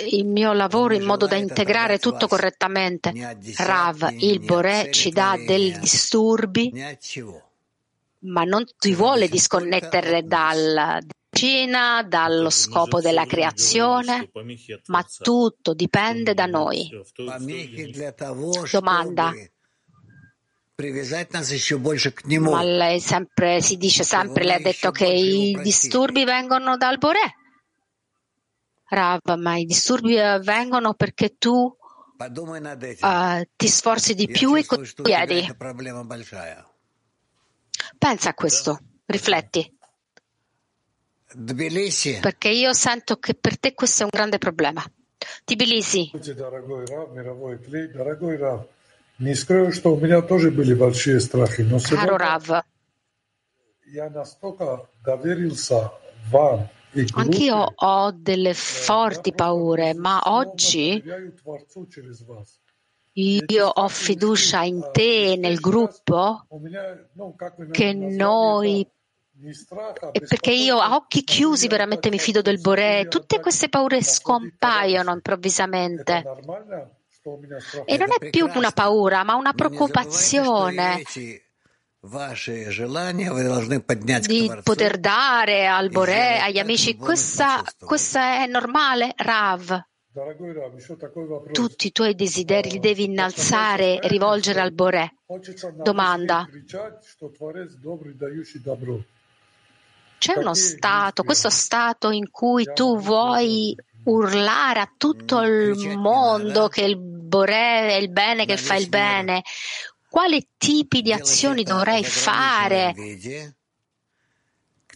il 0.09 0.25
mio 0.27 0.53
lavoro 0.53 0.95
in 0.95 1.05
modo 1.05 1.27
da 1.27 1.37
integrare 1.37 1.99
tutto 1.99 2.29
correttamente. 2.29 3.12
Rav, 3.57 4.14
il 4.19 4.40
Boré 4.40 4.90
ci 4.93 5.11
dà 5.11 5.37
dei 5.37 5.79
disturbi, 5.79 6.73
ma 8.21 8.45
non 8.45 8.64
ti 8.79 8.95
vuole 8.95 9.29
disconnettere 9.29 10.25
dalla 10.25 11.01
Cina, 11.40 12.03
dallo 12.03 12.50
scopo 12.50 13.00
della 13.00 13.24
creazione, 13.24 14.31
ma 14.88 15.03
tutto 15.22 15.72
dipende 15.72 16.35
da 16.35 16.44
noi. 16.44 16.87
Domanda. 18.70 19.33
Ma 22.50 22.62
lei 22.62 23.00
sempre, 23.00 23.62
si 23.62 23.79
dice 23.79 24.03
sempre, 24.03 24.44
lei 24.44 24.57
ha 24.57 24.61
detto 24.61 24.90
che 24.90 25.07
i 25.07 25.59
disturbi 25.62 26.24
vengono 26.24 26.76
dal 26.76 26.98
Boré. 26.98 27.35
Rav, 28.88 29.35
ma 29.38 29.57
i 29.57 29.64
disturbi 29.64 30.16
vengono 30.42 30.92
perché 30.92 31.37
tu 31.38 31.55
uh, 31.55 33.42
ti 33.57 33.66
sforzi 33.66 34.14
di 34.14 34.29
più 34.29 34.57
e 34.57 34.66
chiedi. 35.03 35.57
Pensa 37.96 38.29
a 38.29 38.35
questo, 38.35 38.79
rifletti. 39.07 39.79
Perché 42.21 42.49
io 42.49 42.73
sento 42.73 43.19
che 43.19 43.35
per 43.35 43.59
te 43.59 43.75
questo 43.75 44.03
è 44.03 44.05
un 44.05 44.11
grande 44.12 44.38
problema. 44.38 44.85
Tbilisi. 45.45 46.11
Caro 51.83 52.16
Rav, 52.16 52.64
anch'io 57.14 57.73
ho 57.75 58.11
delle 58.12 58.55
forti 58.55 59.33
paure, 59.33 59.95
ma 59.95 60.21
oggi 60.25 61.03
io 63.12 63.66
ho 63.66 63.88
fiducia 63.88 64.62
in 64.62 64.88
te 64.93 65.33
e 65.33 65.37
nel 65.37 65.61
gruppo 65.61 66.47
che 67.71 67.93
noi 67.93 68.88
perché 70.26 70.53
io 70.53 70.79
a 70.79 70.94
occhi 70.94 71.24
chiusi 71.24 71.66
veramente 71.68 72.11
mi 72.11 72.18
fido 72.18 72.42
del 72.42 72.61
Boré, 72.61 73.07
tutte 73.09 73.40
queste 73.40 73.68
paure 73.68 74.03
scompaiono 74.03 75.12
improvvisamente. 75.12 76.24
E 77.85 77.96
non 77.96 78.09
è 78.18 78.31
più 78.31 78.48
una 78.55 78.70
paura, 78.70 79.22
ma 79.24 79.35
una 79.35 79.53
preoccupazione 79.53 81.03
di 84.26 84.50
poter 84.62 84.98
dare 84.98 85.66
al 85.66 85.90
Boré, 85.90 86.38
agli 86.38 86.59
amici. 86.59 86.96
Questa, 86.96 87.62
questa 87.79 88.42
è 88.42 88.46
normale, 88.46 89.12
Rav. 89.16 89.88
Tutti 91.53 91.87
i 91.87 91.92
tuoi 91.92 92.14
desideri 92.14 92.70
li 92.70 92.81
devi 92.81 93.05
innalzare 93.05 94.00
e 94.00 94.09
rivolgere 94.09 94.61
al 94.61 94.72
Boré. 94.72 95.14
Domanda. 95.83 96.48
C'è 100.21 100.37
uno 100.37 100.53
stato, 100.53 101.25
questo 101.25 101.49
stato 101.49 102.11
in 102.11 102.31
cui 102.31 102.71
tu 102.75 102.99
vuoi 102.99 103.75
urlare 104.05 104.81
a 104.81 104.93
tutto 104.95 105.41
il 105.41 105.97
mondo 105.97 106.69
che 106.69 106.83
il 106.83 106.99
Boré 106.99 107.89
è 107.89 107.95
il 107.95 108.11
bene 108.11 108.45
che 108.45 108.59
fa 108.59 108.75
il 108.75 108.91
bene. 108.91 109.43
Quali 110.11 110.47
tipi 110.59 111.01
di 111.01 111.15
azioni 111.15 111.63
dovrei 111.63 112.05
fare? 112.05 112.95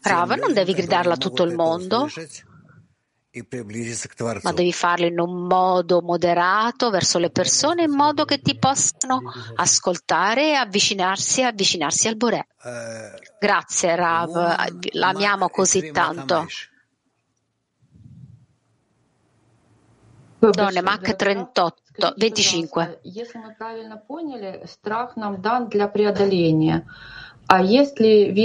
Rav, 0.03 0.33
non 0.33 0.53
devi 0.53 0.75
gridarlo 0.75 1.15
a 1.15 1.17
tutto 1.17 1.43
il 1.45 1.55
mondo, 1.55 2.07
ma 4.42 4.52
devi 4.54 4.74
farlo 4.74 5.06
in 5.06 5.20
un 5.20 5.46
modo 5.46 6.02
moderato 6.02 6.90
verso 6.90 7.20
le 7.20 7.30
persone 7.30 7.84
in 7.84 7.92
modo 7.92 8.26
che 8.26 8.42
ti 8.42 8.58
possano 8.58 9.22
ascoltare 9.56 10.50
e 10.50 10.54
avvicinarsi 10.54 11.42
e 11.42 11.44
avvicinarsi 11.44 12.08
al 12.08 12.18
Boré. 12.18 12.48
Grazie 13.40 13.96
Rav, 13.96 14.32
l'amiamo 14.94 15.50
così 15.50 15.92
tanto. 15.92 16.48
Donne 20.40 20.82
Mach 20.82 21.16
38, 21.16 22.14
25. 22.16 23.00
Если 23.04 23.38
мы 23.38 23.54
правильно 23.56 23.98
поняли, 23.98 24.66
страх 24.66 25.18
нам 25.18 25.42
дан 25.42 25.68
для 25.68 25.88
преодоления. 25.90 26.88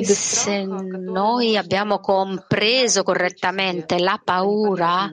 Se 0.04 0.63
noi 0.63 1.58
abbiamo 1.58 2.00
compreso 2.00 3.04
correttamente 3.04 4.00
la 4.00 4.19
paura, 4.24 5.12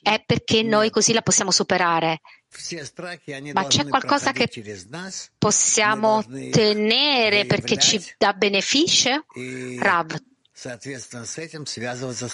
è 0.00 0.22
perché 0.24 0.62
noi 0.62 0.90
così 0.90 1.12
la 1.12 1.22
possiamo 1.22 1.50
superare. 1.50 2.20
Ma 3.54 3.66
c'è 3.66 3.86
qualcosa 3.86 4.32
che 4.32 4.48
possiamo 5.38 6.16
ottenere 6.16 7.46
perché 7.46 7.78
ci 7.78 8.00
dà 8.18 8.34
beneficio? 8.34 9.24
Rav, 9.78 10.14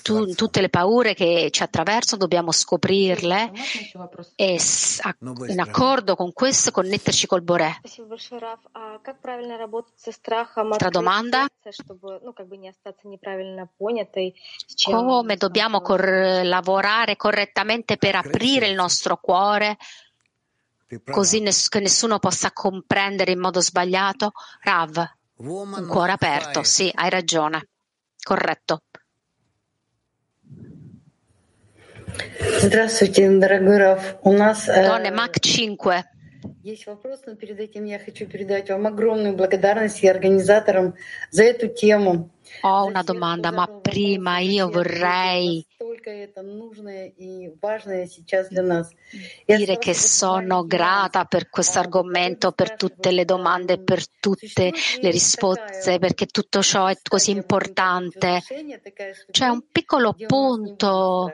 tu, 0.03 0.35
tutte 0.35 0.61
le 0.61 0.69
paure 0.69 1.15
che 1.15 1.49
ci 1.51 1.63
attraversano 1.63 2.21
dobbiamo 2.21 2.53
scoprirle 2.53 3.53
e 4.35 4.59
in 5.47 5.61
accordo 5.61 6.15
con 6.15 6.33
questo 6.33 6.71
connetterci 6.71 7.27
col 7.27 7.43
Boré. 7.43 7.81
Altra 10.73 10.89
domanda? 10.91 11.47
Come 14.83 15.37
dobbiamo 15.37 15.81
cor- 15.81 16.43
lavorare 16.45 17.17
correttamente 17.17 17.97
per 17.97 18.15
aprire 18.17 18.67
il 18.69 18.75
nostro 18.75 19.17
cuore 19.17 19.77
così 21.11 21.41
ness- 21.41 21.69
che 21.69 21.81
nessuno 21.81 22.19
possa 22.19 22.53
comprendere 22.53 23.33
in 23.33 23.39
modo 23.41 23.61
sbagliato? 23.61 24.33
Rav, 24.61 24.97
un 25.81 25.87
cuore 25.89 26.13
aperto, 26.13 26.63
sì, 26.63 26.91
hai 26.95 27.11
ragione. 27.11 27.69
Corretto. 28.28 28.80
Здравствуйте, 32.60 33.30
дорогой 33.30 33.78
Раф. 33.78 34.16
У 34.22 34.32
нас... 34.32 34.68
Donne 34.68 35.12
Mac 35.12 35.40
5. 35.42 36.06
Есть 36.64 36.86
вопрос, 36.88 37.22
но 37.26 37.36
перед 37.36 37.60
этим 37.60 37.86
я 37.86 38.00
хочу 38.00 38.26
передать 38.26 38.70
вам 38.70 38.88
огромную 38.88 39.36
благодарность 39.36 40.02
и 40.04 40.08
организаторам 40.08 40.96
за 41.30 41.44
эту 41.44 41.68
тему. 41.68 42.30
Ho 42.62 42.86
una 42.86 43.04
domanda, 43.04 43.52
ma 43.52 43.68
prima 43.68 44.40
io 44.40 44.70
vorrei 44.70 45.66
dire 49.46 49.78
che 49.78 49.94
sono 49.94 50.66
grata 50.66 51.26
per 51.26 51.50
questo 51.50 51.80
argomento, 51.80 52.52
per 52.52 52.76
tutte 52.76 53.12
le 53.12 53.26
domande, 53.26 53.80
per 53.80 54.08
tutte 54.20 54.72
le 55.02 55.12
risposte, 55.12 56.00
perché 56.00 56.26
tutto 56.28 56.62
ciò 56.62 56.88
è 56.88 56.98
così 57.02 57.32
importante. 57.32 58.42
C'è 59.32 59.48
un 59.48 59.64
piccolo 59.72 60.16
punto 60.28 61.34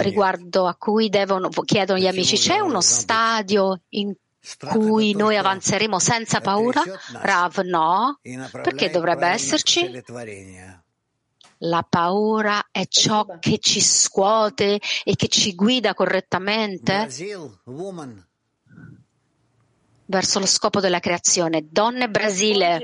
riguardo 0.00 0.66
a 0.66 0.74
cui 0.76 1.08
devono, 1.08 1.48
chiedono 1.48 1.98
gli 1.98 2.06
amici, 2.06 2.36
c'è 2.36 2.58
uno 2.58 2.80
stadio 2.80 3.82
in 3.90 4.14
cui 4.70 5.14
noi 5.14 5.36
avanzeremo 5.36 5.98
senza 5.98 6.40
paura? 6.40 6.82
Rav, 7.20 7.58
no. 7.58 8.18
Perché 8.50 8.90
dovrebbe 8.90 9.26
esserci? 9.26 10.02
La 11.64 11.86
paura 11.88 12.68
è 12.72 12.86
ciò 12.88 13.38
che 13.38 13.58
ci 13.58 13.80
scuote 13.80 14.80
e 15.04 15.14
che 15.14 15.28
ci 15.28 15.54
guida 15.54 15.94
correttamente 15.94 17.08
verso 20.06 20.40
lo 20.40 20.46
scopo 20.46 20.80
della 20.80 20.98
creazione. 20.98 21.68
Donne 21.70 22.08
Brasile. 22.08 22.80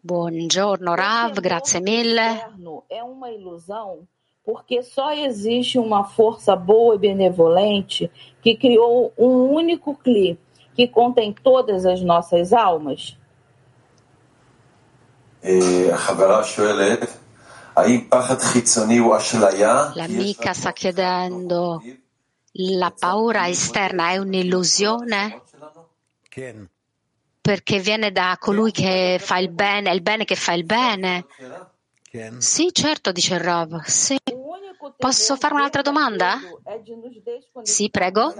Buongiorno 0.00 0.94
Rav, 0.96 1.38
grazie 1.38 1.80
mille. 1.80 2.52
È 2.88 2.98
una 2.98 3.28
illusione 3.28 4.06
porque 4.44 4.82
só 4.82 5.12
existe 5.12 5.78
uma 5.78 6.04
força 6.04 6.56
boa 6.56 6.94
e 6.94 6.98
benevolente 6.98 8.10
que 8.42 8.56
criou 8.56 9.12
um 9.16 9.52
único 9.52 9.94
Kli 9.94 10.38
que 10.74 10.88
contém 10.88 11.32
todas 11.32 11.84
as 11.86 12.00
nossas 12.02 12.52
almas? 12.52 13.16
L'amica 19.94 20.54
sta 20.54 20.72
chiedendo, 20.72 21.82
la 22.52 22.90
paura 22.90 23.48
esterna 23.48 24.10
è 24.10 24.18
un'illusione? 24.18 25.40
Perché 27.40 27.80
viene 27.80 28.12
da 28.12 28.36
colui 28.38 28.70
che 28.70 29.18
fa 29.20 29.38
il 29.38 29.50
bene, 29.50 29.90
è 29.90 29.92
il 29.94 30.02
bene 30.02 30.24
che 30.24 30.36
fa 30.36 30.52
il 30.52 30.64
bene? 30.64 31.26
Sì, 32.38 32.68
certo, 32.72 33.10
dice 33.10 33.38
Rob. 33.38 33.82
Sì. 33.84 34.18
Posso 34.96 35.36
fare 35.36 35.54
un'altra 35.54 35.80
domanda? 35.80 36.38
Sì, 37.62 37.88
prego. 37.88 38.34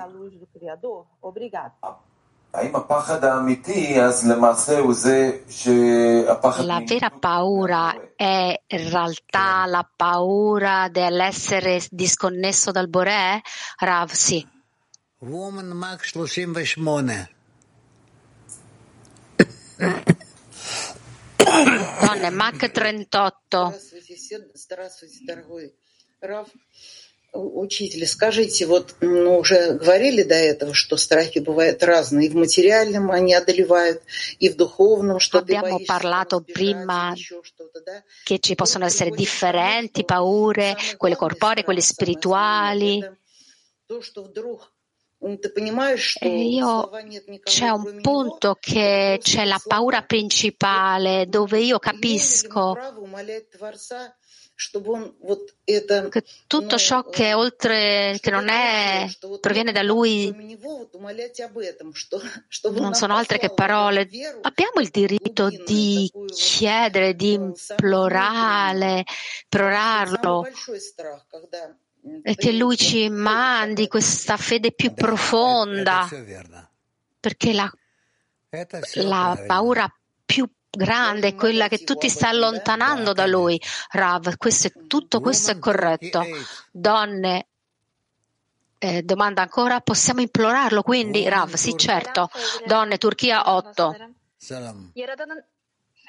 La 6.65 6.83
vera 6.85 7.11
paura 7.11 8.13
è 8.15 8.63
in 8.67 8.91
realtà 8.91 9.65
la 9.65 9.89
paura 9.97 10.89
dell'essere 10.91 11.81
disconnesso 11.89 12.73
dal 12.73 12.89
Boré? 12.89 13.41
Rav, 13.79 14.11
sì. 14.11 14.47
Woman 15.19 15.69
Mac 15.69 16.03
38. 19.81 20.22
Donne, 21.52 22.30
Mac 22.32 22.70
38. 22.70 23.74
Здравствуйте, 24.54 25.26
дорогой 25.26 25.74
Раф. 26.22 26.48
Учитель, 27.34 28.08
скажите, 28.08 28.66
вот 28.66 28.96
ну, 29.02 29.38
уже 29.40 29.74
говорили 29.74 30.24
до 30.24 30.34
этого, 30.34 30.74
что 30.74 30.98
страхи 30.98 31.40
бывают 31.40 31.84
разные, 31.84 32.28
и 32.28 32.32
в 32.32 32.36
материальном 32.36 33.12
они 33.12 33.34
одолевают, 33.34 34.02
и 34.40 34.50
в 34.50 34.56
духовном, 34.56 35.20
что 35.20 35.40
Abbiamo 35.40 35.78
ты 35.78 35.86
parlato 35.86 36.42
prima 36.42 37.14
che 38.24 38.40
ci 38.40 38.56
possono 38.56 38.86
essere 38.86 39.12
differenti 39.12 40.04
paure, 40.06 40.76
quelle 40.98 41.16
corporee, 41.16 41.64
quelle 41.64 41.82
spirituali. 41.82 43.04
То, 43.88 44.02
что 44.02 44.24
вдруг 44.24 44.71
io 46.29 46.91
c'è 47.43 47.69
un 47.69 48.01
punto 48.01 48.57
che 48.59 49.19
c'è 49.21 49.45
la 49.45 49.61
paura 49.65 50.03
principale 50.03 51.27
dove 51.29 51.61
io 51.61 51.79
capisco 51.79 52.77
che 56.09 56.25
tutto 56.47 56.79
ciò 56.79 57.03
che 57.05 57.29
è 57.29 57.37
oltre, 57.37 58.19
che 58.21 58.31
non 58.31 58.49
è, 58.49 59.09
proviene 59.41 59.73
da 59.73 59.83
lui, 59.83 60.33
non 62.75 62.95
sono 62.95 63.17
altre 63.17 63.39
che 63.39 63.53
parole. 63.53 64.09
Abbiamo 64.43 64.81
il 64.81 64.89
diritto 64.91 65.49
di 65.49 66.11
chiedere, 66.33 67.15
di 67.15 67.33
implorare, 67.33 69.05
implorarlo 69.45 70.47
e 72.23 72.35
che 72.35 72.53
lui 72.53 72.77
ci 72.77 73.09
mandi 73.09 73.87
questa 73.89 74.37
fede 74.37 74.73
più 74.73 74.93
profonda, 74.93 76.09
perché 77.21 77.53
la, 77.53 77.71
la 78.95 79.45
paura 79.47 79.93
più 80.25 80.49
grande 80.69 81.29
è 81.29 81.35
quella 81.35 81.69
che 81.69 81.85
tu 81.85 81.95
ti 81.95 82.09
stai 82.09 82.31
allontanando 82.31 83.13
da 83.13 83.27
lui. 83.27 83.61
Rav, 83.91 84.37
questo 84.37 84.69
è, 84.69 84.73
tutto 84.87 85.21
questo 85.21 85.53
è 85.53 85.59
corretto. 85.59 86.25
Donne, 86.71 87.47
eh, 88.79 89.03
domanda 89.03 89.43
ancora, 89.43 89.81
possiamo 89.81 90.21
implorarlo 90.21 90.83
quindi? 90.83 91.29
Rav, 91.29 91.55
sì 91.55 91.77
certo. 91.77 92.31
Donne, 92.67 92.99
Turchia 92.99 93.53
8. 93.55 94.15
Yaradan'ın 94.95 95.45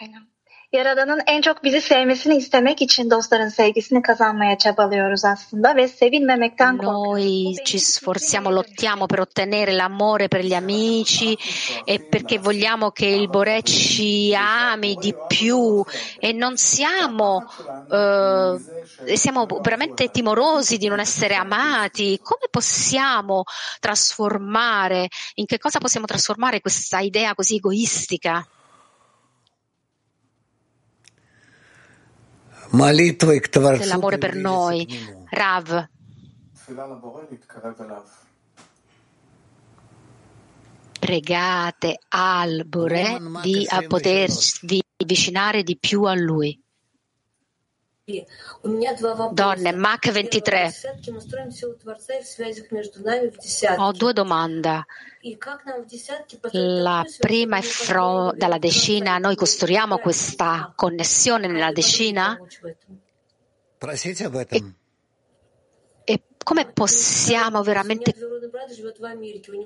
Aynen. 0.01 0.32
Yaradan'ın 0.73 1.19
en 1.27 1.41
çok 1.41 1.63
bizi 1.63 1.81
sevmesini 1.81 2.35
istemek 2.35 2.81
için 2.81 3.09
dostların 3.09 3.49
sevgisini 3.49 4.01
kazanmaya 4.01 4.57
çabalıyoruz 4.57 5.25
aslında 5.25 5.75
ve 5.75 5.87
sevilmemekten 5.87 6.77
Noi 6.77 7.55
ci 7.65 7.79
sforziamo, 7.79 8.49
lottiamo 8.49 9.07
per 9.07 9.19
ottenere 9.19 9.71
l'amore 9.77 10.27
per 10.27 10.41
gli 10.41 10.53
amici 10.53 11.37
e 11.85 11.99
perché 11.99 12.39
vogliamo 12.39 12.91
che 12.91 13.05
il 13.05 13.27
Boré 13.27 13.61
ci 13.61 14.33
ami 14.35 14.95
di 14.95 15.13
più 15.27 15.83
e 16.19 16.33
non 16.33 16.57
siamo, 16.57 17.43
eh, 17.91 19.15
siamo 19.15 19.45
veramente 19.61 20.09
timorosi 20.09 20.77
di 20.77 20.87
non 20.87 20.99
essere 20.99 21.35
amati. 21.35 22.19
Come 22.23 22.47
possiamo 22.49 23.43
trasformare, 23.79 25.09
in 25.35 25.45
che 25.45 25.59
cosa 25.59 25.79
possiamo 25.79 26.07
trasformare 26.07 26.61
questa 26.61 26.99
idea 26.99 27.35
così 27.35 27.55
egoistica? 27.57 28.47
Dell'amore 33.77 34.17
per 34.17 34.35
noi. 34.35 34.87
Rav, 35.29 35.87
pregate 40.99 41.99
al 42.09 42.63
Boré 42.65 43.19
di 43.41 43.65
a 43.67 43.81
potervi 43.87 44.81
avvicinare 44.97 45.63
di 45.63 45.77
più 45.77 46.03
a 46.03 46.15
lui. 46.15 46.62
Donne, 49.31 49.71
Mach 49.71 50.11
23. 50.11 50.73
Ho 53.77 53.91
due 53.93 54.11
domande. 54.11 54.85
La 56.51 57.05
prima 57.17 57.57
è 57.57 57.61
fro- 57.61 58.33
dalla 58.35 58.57
decina. 58.57 59.17
Noi 59.19 59.35
costruiamo 59.35 59.99
questa 59.99 60.73
connessione 60.75 61.47
nella 61.47 61.71
decina? 61.71 62.37
E 64.49 64.73
come 66.43 66.71
possiamo 66.71 67.63
veramente 67.63 68.13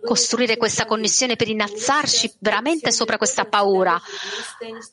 costruire 0.03 0.57
questa 0.57 0.85
connessione 0.85 1.35
per 1.35 1.49
innalzarci 1.49 2.35
veramente 2.39 2.91
sopra 2.91 3.17
questa 3.17 3.45
paura? 3.45 3.99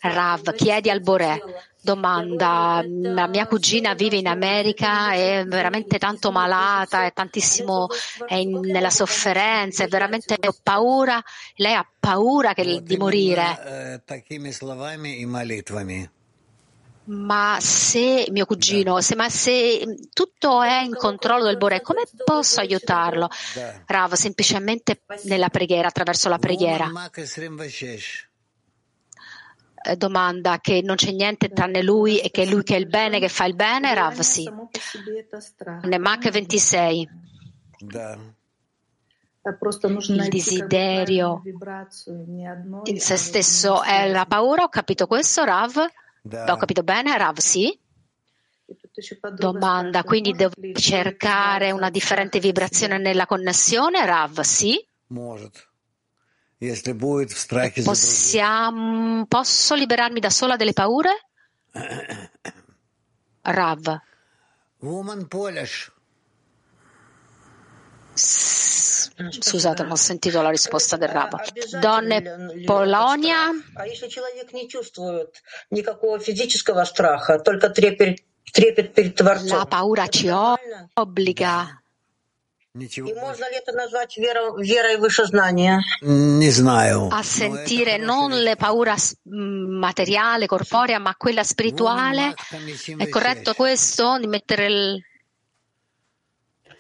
Rav, 0.01 0.53
chiedi 0.55 0.91
al 0.91 1.01
Boré. 1.01 1.41
Domanda, 1.85 2.83
la 2.87 3.27
mia 3.27 3.47
cugina 3.47 3.93
vive 3.93 4.17
in 4.17 4.27
America, 4.27 5.13
è 5.13 5.45
veramente 5.47 5.99
tanto 5.99 6.33
malata, 6.33 7.05
è 7.05 7.13
tantissimo 7.13 7.89
è 8.27 8.37
in, 8.37 8.59
nella 8.61 8.89
sofferenza, 8.89 9.85
è 9.85 9.89
veramente 9.89 10.39
ho 10.47 10.57
paura, 10.63 11.23
lei 11.57 11.75
ha 11.75 11.87
paura 12.01 12.55
che, 12.55 12.81
di 12.83 12.97
morire. 12.97 13.43
Ma 17.07 17.59
se 17.61 18.27
mio 18.31 18.47
cugino, 18.47 19.01
se, 19.03 19.15
ma 19.15 19.29
se 19.29 20.09
tutto 20.13 20.63
è 20.63 20.81
in 20.83 20.95
controllo 20.95 21.45
del 21.45 21.59
Bore, 21.59 21.83
come 21.83 22.05
posso 22.25 22.61
aiutarlo? 22.61 23.29
Rav, 23.87 24.15
semplicemente 24.15 25.03
nella 25.25 25.51
preghiera, 25.51 25.89
attraverso 25.89 26.31
la 26.31 26.39
preghiera. 26.39 26.91
Eh, 29.87 29.97
domanda 29.97 30.61
che 30.61 30.81
non 30.83 30.97
c'è 30.97 31.13
niente 31.13 31.51
tranne 31.51 31.83
lui 31.83 32.19
e 32.19 32.31
che 32.31 32.45
è 32.45 32.47
lui 32.47 32.63
che 32.63 32.75
è 32.75 32.79
il 32.79 32.87
bene, 32.87 33.21
che 33.21 33.29
fa 33.29 33.45
il 33.45 33.55
bene, 33.55 33.93
Rav, 33.93 34.21
sì. 34.21 34.51
Nemach 35.83 36.31
26. 36.31 37.09
Il 40.23 40.29
desiderio 40.31 41.43
in 42.85 42.99
se 42.99 43.17
stesso 43.19 43.83
è 43.83 44.09
la 44.09 44.25
paura, 44.25 44.63
ho 44.63 44.71
capito 44.71 45.07
questo, 45.07 45.45
Rav? 45.45 45.87
Ho 46.53 46.57
capito 46.57 46.83
bene, 46.83 47.17
Rav, 47.19 47.39
sì? 47.39 47.79
Domanda, 49.37 50.05
quindi 50.05 50.33
devo 50.33 50.53
cercare 50.73 51.71
una 51.71 51.91
differente 51.91 52.39
vibrazione 52.39 52.97
nella 52.99 53.27
connessione, 53.27 54.05
Rav, 54.07 54.41
sì? 54.41 54.83
Possiamo, 57.83 59.27
posso 59.27 59.75
liberarmi 59.75 60.19
da 60.21 60.31
sola 60.31 60.57
delle 60.57 60.73
paure? 60.73 61.11
Rav. 63.43 64.01
Scusate, 69.31 69.83
non 69.83 69.93
ho 69.93 69.97
sentito 69.97 70.43
la 70.43 70.51
risposta 70.51 70.97
del 70.97 71.09
Rav. 71.09 71.31
Donne 71.79 72.63
Polonia. 72.65 73.51
La 79.45 79.67
paura 79.67 80.07
ci 80.09 80.29
obbliga 80.95 81.83
a 87.09 87.23
sentire 87.23 87.99
non 87.99 88.33
le 88.33 88.57
paura 88.57 88.97
materiale, 89.23 90.47
corporea, 90.47 90.99
ma 90.99 91.15
quella 91.17 91.45
spirituale. 91.45 92.35
È 92.97 93.09
corretto 93.09 93.55
questo? 93.55 94.19
Di 94.19 94.27
mettere 94.27 94.67
il... 94.67 95.05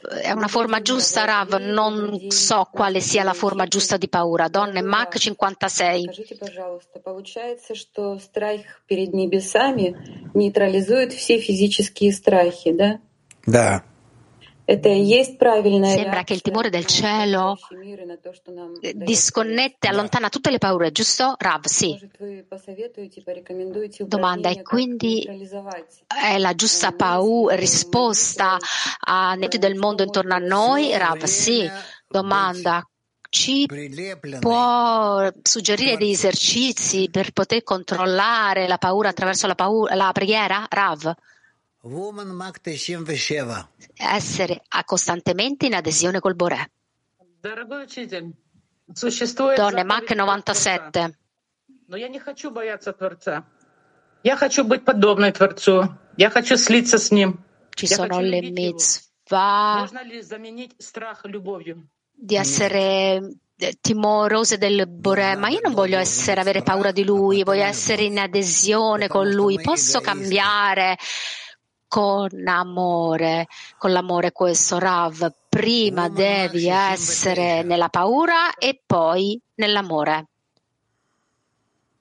È 0.08 0.30
una 0.32 0.48
forma 0.48 0.82
giusta, 0.82 1.24
Rav? 1.24 1.54
Non 1.54 2.30
so 2.30 2.68
quale 2.70 3.00
sia 3.00 3.22
la 3.24 3.32
forma 3.32 3.66
giusta 3.66 3.96
di 3.96 4.08
paura. 4.08 4.48
Donne, 4.48 4.82
Mach 4.82 5.16
56. 5.16 6.02
Скажите, 6.02 6.34
пожалуйста, 6.36 6.98
получается, 6.98 7.74
что 7.74 8.18
страх 8.18 8.82
перед 8.86 9.14
небесами 9.14 9.96
нейтрализует 10.34 11.12
все 11.12 11.38
физические 11.38 12.12
страхи, 12.12 12.72
да? 12.72 13.00
Да. 13.46 13.84
Sembra 14.66 16.22
che 16.24 16.32
il 16.32 16.40
timore 16.40 16.70
del 16.70 16.86
cielo 16.86 17.58
disconnette, 18.94 19.88
allontana 19.88 20.30
tutte 20.30 20.50
le 20.50 20.56
paure, 20.56 20.90
giusto? 20.90 21.34
Rav, 21.36 21.66
sì. 21.66 21.98
Domanda, 24.06 24.48
e 24.48 24.62
quindi 24.62 25.28
è 26.06 26.38
la 26.38 26.54
giusta 26.54 26.92
paura, 26.92 27.54
risposta 27.56 28.56
a 29.00 29.36
del 29.36 29.74
mondo 29.74 30.02
intorno 30.02 30.34
a 30.34 30.38
noi? 30.38 30.96
Rav, 30.96 31.22
sì. 31.24 31.68
Domanda, 32.08 32.82
ci 33.28 33.68
può 34.40 35.28
suggerire 35.42 35.98
degli 35.98 36.10
esercizi 36.10 37.10
per 37.10 37.32
poter 37.32 37.62
controllare 37.62 38.66
la 38.66 38.78
paura 38.78 39.10
attraverso 39.10 39.46
la, 39.46 39.54
paura, 39.54 39.94
la 39.94 40.10
preghiera? 40.12 40.66
Rav? 40.70 41.12
essere 43.94 44.62
costantemente 44.84 45.66
in 45.66 45.74
adesione 45.74 46.18
col 46.18 46.34
Borè. 46.34 46.64
Donne 49.54 49.84
Mach 49.84 50.10
97. 50.10 51.18
Ci 57.68 57.86
sono 57.86 58.18
le 58.20 58.40
mitzvah. 58.40 59.86
Di 62.16 62.36
essere 62.36 63.36
eh, 63.56 63.78
timorose 63.78 64.56
del 64.56 64.88
Borè, 64.88 65.36
ma 65.36 65.48
io 65.48 65.60
non 65.62 65.74
voglio 65.74 65.98
essere, 65.98 66.40
avere 66.40 66.62
paura 66.62 66.92
di 66.92 67.04
lui, 67.04 67.42
voglio 67.42 67.64
essere 67.64 68.04
in 68.04 68.18
adesione 68.18 69.06
con 69.06 69.28
lui, 69.28 69.60
posso 69.60 70.00
cambiare 70.00 70.96
con 71.94 72.48
amore, 72.48 73.46
con 73.78 73.92
l'amore 73.92 74.32
questo 74.32 74.80
Rav. 74.80 75.32
Prima 75.48 76.08
devi 76.08 76.66
essere 76.66 77.62
nella 77.62 77.88
paura 77.88 78.54
e 78.58 78.80
poi 78.84 79.40
nell'amore. 79.54 80.26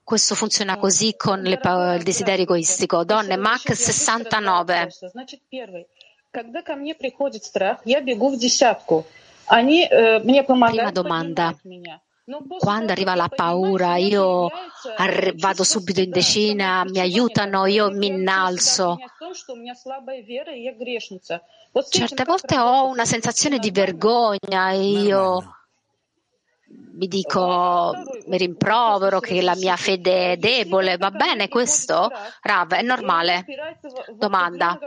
Questo 0.04 0.34
funziona 0.34 0.78
così 0.78 1.14
con 1.16 1.41
le, 1.41 1.60
il 1.96 2.02
desiderio 2.02 2.41
egoistico. 2.41 3.04
Donne, 3.04 3.38
Mach 3.38 3.72
69. 3.76 4.89
Prima 10.72 10.91
domanda. 10.91 11.56
Quando 12.60 12.94
arriva 12.94 13.16
la 13.16 13.28
paura, 13.28 13.98
io 13.98 14.50
vado 15.36 15.64
subito 15.64 16.00
in 16.00 16.10
decina, 16.10 16.86
mi 16.86 17.00
aiutano, 17.00 17.66
io 17.66 17.92
mi 17.92 18.08
innalzo. 18.08 18.98
Certe 21.90 22.24
volte 22.24 22.58
ho 22.58 22.86
una 22.88 23.04
sensazione 23.04 23.60
di 23.60 23.72
vergogna 23.72 24.72
e 24.72 24.90
io 24.90 25.56
mi 26.94 27.08
dico, 27.08 27.94
mi 28.28 28.38
rimprovero 28.38 29.20
che 29.20 29.42
la 29.42 29.56
mia 29.56 29.76
fede 29.76 30.32
è 30.32 30.38
debole. 30.38 30.96
Va 30.96 31.12
bene 31.12 31.50
questo? 31.50 32.10
Rav, 32.42 32.74
è 32.74 32.82
normale. 32.82 33.44
Domanda. 34.16 34.80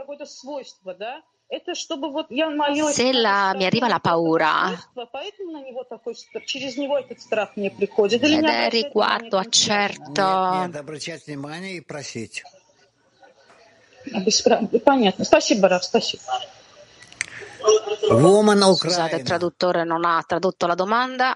Se 2.92 3.12
la, 3.12 3.52
mi 3.54 3.64
arriva 3.64 3.86
la 3.86 4.00
paura 4.00 4.70
ed 8.08 8.44
è 8.44 8.68
riguardo 8.68 9.38
a 9.38 9.44
certo 9.48 10.22
Scusate, 18.74 19.16
il 19.16 19.22
traduttore 19.22 19.84
non 19.84 20.04
ha 20.04 20.22
tradotto 20.26 20.66
la 20.66 20.74
domanda. 20.74 21.34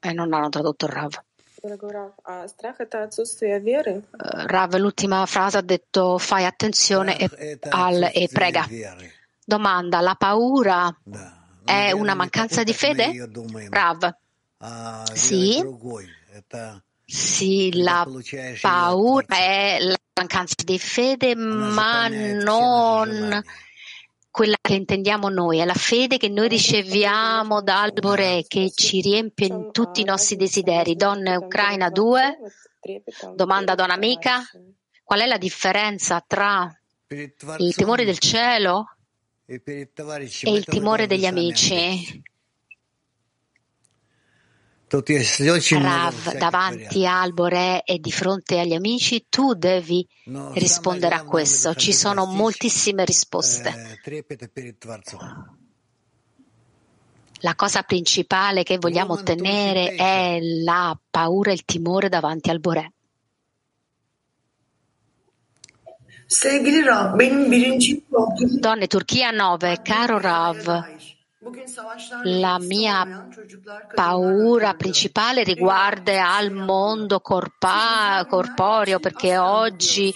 E 0.00 0.12
non 0.12 0.32
hanno 0.32 0.48
tradotto 0.48 0.86
il 0.86 0.92
Rav. 0.92 1.22
Rav, 4.10 4.74
l'ultima 4.76 5.26
frase 5.26 5.58
ha 5.58 5.62
detto 5.62 6.18
fai 6.18 6.44
attenzione 6.44 7.16
e, 7.16 7.58
al, 7.68 8.10
e 8.12 8.28
prega. 8.32 8.66
Domanda, 9.44 10.00
la 10.00 10.14
paura 10.14 10.94
è 11.64 11.90
una 11.92 12.14
mancanza 12.14 12.62
di 12.62 12.74
fede? 12.74 13.28
Rav, 13.70 14.14
sì. 15.12 15.64
Sì, 17.10 17.72
la 17.82 18.06
paura 18.60 19.36
è 19.36 19.78
la 19.80 19.96
mancanza 20.14 20.62
di 20.62 20.78
fede, 20.78 21.34
ma 21.34 22.06
non 22.08 23.42
quella 24.38 24.56
che 24.60 24.74
intendiamo 24.74 25.30
noi, 25.30 25.58
è 25.58 25.64
la 25.64 25.74
fede 25.74 26.16
che 26.16 26.28
noi 26.28 26.46
riceviamo 26.46 27.60
dal 27.60 27.92
Bore, 27.92 28.44
che 28.46 28.70
ci 28.72 29.00
riempie 29.00 29.48
in 29.48 29.72
tutti 29.72 30.02
i 30.02 30.04
nostri 30.04 30.36
desideri. 30.36 30.94
Donna 30.94 31.36
Ucraina 31.36 31.90
2, 31.90 32.38
domanda 33.34 33.72
ad 33.72 33.80
un'amica. 33.80 34.40
Qual 35.02 35.18
è 35.18 35.26
la 35.26 35.38
differenza 35.38 36.22
tra 36.24 36.72
il 37.08 37.74
timore 37.74 38.04
del 38.04 38.18
cielo 38.20 38.94
e 39.44 39.60
il 39.64 40.64
timore 40.66 41.08
degli 41.08 41.26
amici? 41.26 42.22
Rav, 44.88 46.36
davanti 46.36 47.06
al 47.06 47.32
Bore 47.34 47.82
e 47.84 47.98
di 47.98 48.10
fronte 48.10 48.58
agli 48.58 48.72
amici, 48.72 49.26
tu 49.28 49.54
devi 49.54 50.06
rispondere 50.54 51.14
a 51.14 51.24
questo. 51.24 51.74
Ci 51.74 51.92
sono 51.92 52.24
moltissime 52.24 53.04
risposte. 53.04 54.00
La 57.40 57.54
cosa 57.54 57.82
principale 57.82 58.62
che 58.62 58.78
vogliamo 58.78 59.12
ottenere 59.12 59.94
è 59.94 60.38
la 60.40 60.98
paura 61.10 61.50
e 61.50 61.54
il 61.54 61.64
timore 61.64 62.08
davanti 62.08 62.50
al 62.50 62.58
Bore. 62.58 62.92
Donne, 68.58 68.86
Turchia 68.86 69.30
9, 69.30 69.80
caro 69.82 70.18
Rav, 70.18 70.97
la 72.24 72.58
mia 72.58 73.28
paura 73.94 74.74
principale 74.74 75.44
riguarda 75.44 76.34
al 76.34 76.50
mondo 76.50 77.20
corpa, 77.20 78.26
corporeo 78.28 78.98
perché 78.98 79.38
oggi 79.38 80.12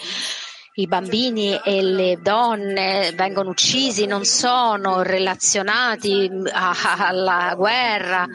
i 0.75 0.87
bambini 0.87 1.61
e 1.63 1.83
le 1.83 2.19
donne 2.21 3.13
vengono 3.15 3.51
uccisi, 3.51 4.07
non 4.07 4.25
sono 4.25 5.03
relazionati 5.03 6.29
alla 6.53 7.55
guerra. 7.57 8.27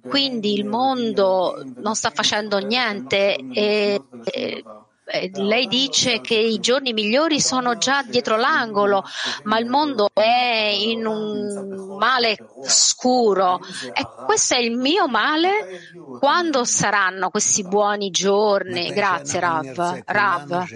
Quindi 0.00 0.54
il 0.54 0.64
mondo 0.64 1.62
non 1.76 1.94
sta 1.94 2.10
facendo 2.10 2.58
niente 2.58 3.36
e, 3.36 4.02
e 4.24 4.64
lei 5.04 5.66
dice 5.66 6.20
che 6.20 6.34
i 6.36 6.60
giorni 6.60 6.92
migliori 6.92 7.40
sono 7.40 7.76
già 7.76 8.02
dietro 8.02 8.36
l'angolo, 8.36 9.04
ma 9.44 9.58
il 9.58 9.66
mondo 9.66 10.10
è 10.12 10.70
in 10.72 11.06
un 11.06 11.96
male 11.98 12.36
scuro. 12.62 13.60
E 13.92 14.06
questo 14.24 14.54
è 14.54 14.58
il 14.58 14.76
mio 14.76 15.08
male? 15.08 15.90
Quando 16.18 16.64
saranno 16.64 17.30
questi 17.30 17.62
buoni 17.64 18.10
giorni? 18.10 18.92
Grazie, 18.92 19.40
Rav. 19.40 20.02
Rav. 20.06 20.66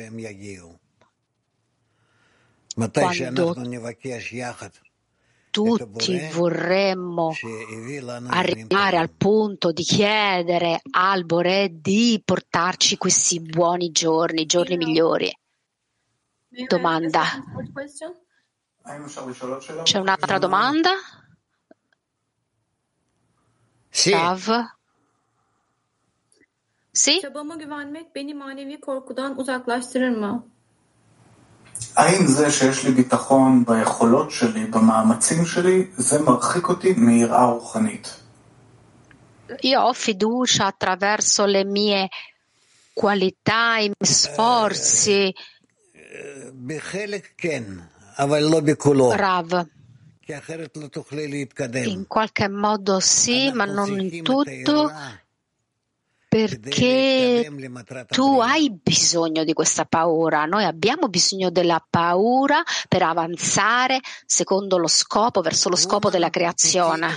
Quando 2.93 3.55
tutti 5.57 6.21
vorremmo 6.35 7.33
arrivare 8.29 8.99
al 8.99 9.09
punto 9.09 9.73
di 9.73 9.83
chiedere 9.83 10.83
al 10.91 11.25
Bore 11.25 11.81
di 11.81 12.21
portarci 12.23 12.99
questi 12.99 13.41
buoni 13.41 13.91
giorni, 13.91 14.45
giorni 14.45 14.77
migliori. 14.77 15.35
Domanda. 16.69 17.23
C'è 19.83 19.99
un'altra 19.99 20.39
domanda? 20.39 20.91
Sì. 23.89 24.11
Rav? 24.11 24.75
Sì? 26.93 27.21
Çabama 27.21 27.57
güvenmek 27.57 28.15
beni 28.15 28.35
manevi 28.35 28.81
korkudan 28.81 29.39
uzaklaştırır 29.39 30.17
mı? 30.17 30.56
האם 31.96 32.28
זה 32.28 32.52
שיש 32.52 32.86
לי 32.86 32.92
ביטחון 32.92 33.64
ביכולות 33.66 34.32
שלי, 34.32 34.66
במאמצים 34.66 35.46
שלי, 35.46 35.88
זה 35.98 36.22
מרחיק 36.22 36.70
אותי 36.70 36.94
מיראה 36.94 37.46
רוחנית? 37.46 38.22
Io 39.64 39.82
ho 39.82 39.94
fiducia 39.94 40.68
attraverso 40.68 41.46
le 41.46 41.66
mie 41.66 42.08
qualità, 42.94 43.78
i 43.80 43.92
miei 43.92 44.14
sforzi. 44.14 45.34
Rav, 49.16 49.68
in 51.74 52.08
qualche 52.08 52.48
modo 52.48 53.00
sì, 53.00 53.52
ma 53.52 53.66
non 53.66 54.00
in 54.00 54.24
tutto, 54.24 54.92
perché 56.45 57.51
tu 58.09 58.41
hai 58.41 58.71
bisogno 58.71 59.45
di 59.45 59.53
questa 59.53 59.85
paura. 59.85 60.45
Noi 60.45 60.65
abbiamo 60.65 61.09
bisogno 61.09 61.51
della 61.51 61.85
paura 61.89 62.63
per 62.89 63.03
avanzare 63.03 64.01
secondo 64.27 64.77
lo 64.77 64.89
scopo, 64.89 65.41
verso 65.41 65.69
lo 65.69 65.77
scopo 65.77 66.11
della 66.11 66.31
creazione. 66.31 67.09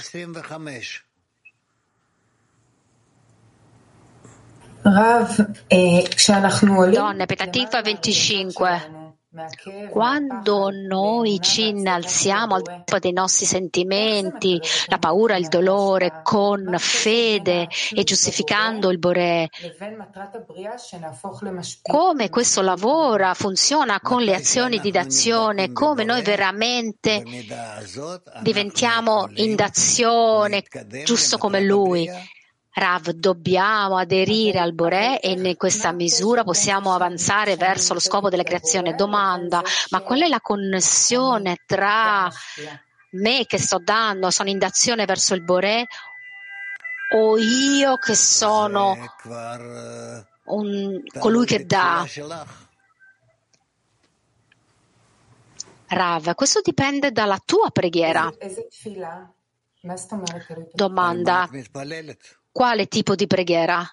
Donne, 6.96 7.26
Petativa 7.26 7.82
25. 7.82 9.09
Quando 9.92 10.72
noi 10.72 11.40
ci 11.40 11.68
innalziamo 11.68 12.56
al 12.56 12.64
tempo 12.64 12.98
dei 12.98 13.12
nostri 13.12 13.46
sentimenti, 13.46 14.60
la 14.88 14.98
paura, 14.98 15.38
il 15.38 15.48
dolore, 15.50 16.22
con 16.24 16.76
fede 16.80 17.68
e 17.94 18.04
giustificando 18.04 18.90
il 18.90 18.98
Bore, 18.98 19.50
come 21.84 22.30
questo 22.30 22.64
lavora, 22.64 23.36
funziona 23.36 24.00
con 24.00 24.24
le 24.24 24.34
azioni 24.34 24.80
di 24.80 24.90
d'azione, 24.90 25.74
come 25.74 26.04
noi 26.04 26.24
veramente 26.24 27.24
diventiamo 28.42 29.30
in 29.36 29.56
d'azione, 29.56 30.64
giusto 31.04 31.38
come 31.38 31.62
Lui. 31.62 32.10
Rav, 32.80 33.10
dobbiamo 33.10 33.98
aderire 33.98 34.60
al 34.60 34.74
Boré 34.74 35.20
e 35.20 35.32
in 35.32 35.58
questa 35.58 35.92
misura 35.92 36.46
possiamo 36.46 36.94
avanzare 36.94 37.58
verso 37.58 37.94
lo 37.94 38.00
scopo 38.00 38.30
della 38.30 38.44
creazione. 38.44 38.96
Domanda, 38.96 39.62
ma 39.90 40.00
qual 40.00 40.22
è 40.22 40.28
la 40.30 40.40
connessione 40.40 41.58
tra 41.66 42.32
me 43.12 43.46
che 43.46 43.58
sto 43.58 43.80
dando, 43.84 44.30
sono 44.30 44.50
in 44.50 44.58
d'azione 44.60 45.04
verso 45.04 45.34
il 45.34 45.44
Boré 45.44 45.88
o 47.16 47.38
io 47.38 47.98
che 47.98 48.16
sono 48.16 48.96
un, 50.46 51.02
colui 51.20 51.46
che 51.46 51.66
dà? 51.66 52.08
Rav, 55.88 56.34
questo 56.34 56.62
dipende 56.62 57.12
dalla 57.12 57.42
tua 57.44 57.72
preghiera. 57.72 58.32
Domanda. 60.72 61.50
Quale 62.52 62.88
tipo 62.88 63.16
di 63.16 63.28
preghiera? 63.28 63.88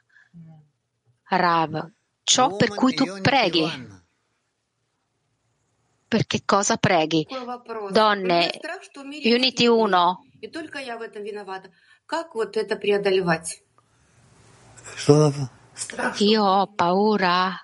Rav, 1.28 1.90
ciò 2.22 2.57
per 2.57 2.74
cui 2.74 2.94
tu 2.94 3.20
preghi. 3.20 3.94
Per 6.09 6.26
che 6.26 6.42
cosa 6.44 6.76
preghi? 6.76 7.26
Donne, 7.90 8.50
Unity 9.24 9.66
1. 9.66 10.24
Io 16.18 16.44
ho 16.44 16.66
paura. 16.72 17.61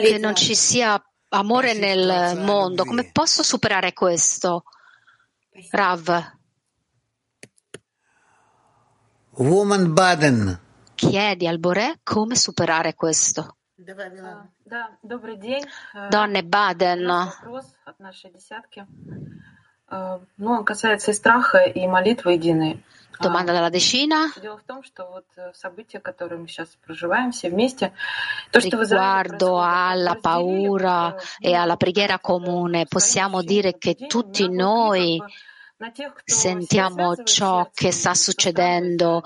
Che 0.00 0.18
non 0.18 0.36
ci 0.36 0.54
sia 0.54 1.02
amore 1.35 1.73
nel 1.73 2.37
mondo. 2.37 2.83
Come 2.83 3.09
posso 3.11 3.43
superare 3.43 3.93
questo? 3.93 4.63
Rav. 5.71 6.31
Woman 9.37 9.93
Baden. 9.93 10.59
Chiedi 10.95 11.47
al 11.47 11.59
Boré 11.59 11.99
come 12.03 12.35
superare 12.35 12.93
questo. 12.95 13.57
Donne 16.09 16.43
Baden. 16.43 17.29
Ну, 20.37 20.51
он 20.53 20.63
касается 20.63 21.11
и 21.11 21.13
страха, 21.13 21.57
и 21.59 21.85
молитвы 21.85 22.33
единой. 22.33 22.81
Domanda 23.21 23.51
dalla 23.51 23.69
decina. 23.69 24.33
Riguardo 28.51 29.61
alla 29.61 30.17
paura 30.19 31.15
e 31.39 31.53
alla 31.53 31.77
preghiera 31.77 32.19
comune, 32.19 32.87
possiamo 32.87 33.43
dire 33.43 33.77
che 33.77 33.95
tutti 33.95 34.49
noi 34.49 35.21
sentiamo 36.23 37.23
ciò 37.23 37.69
che 37.71 37.91
sta 37.91 38.15
succedendo 38.15 39.21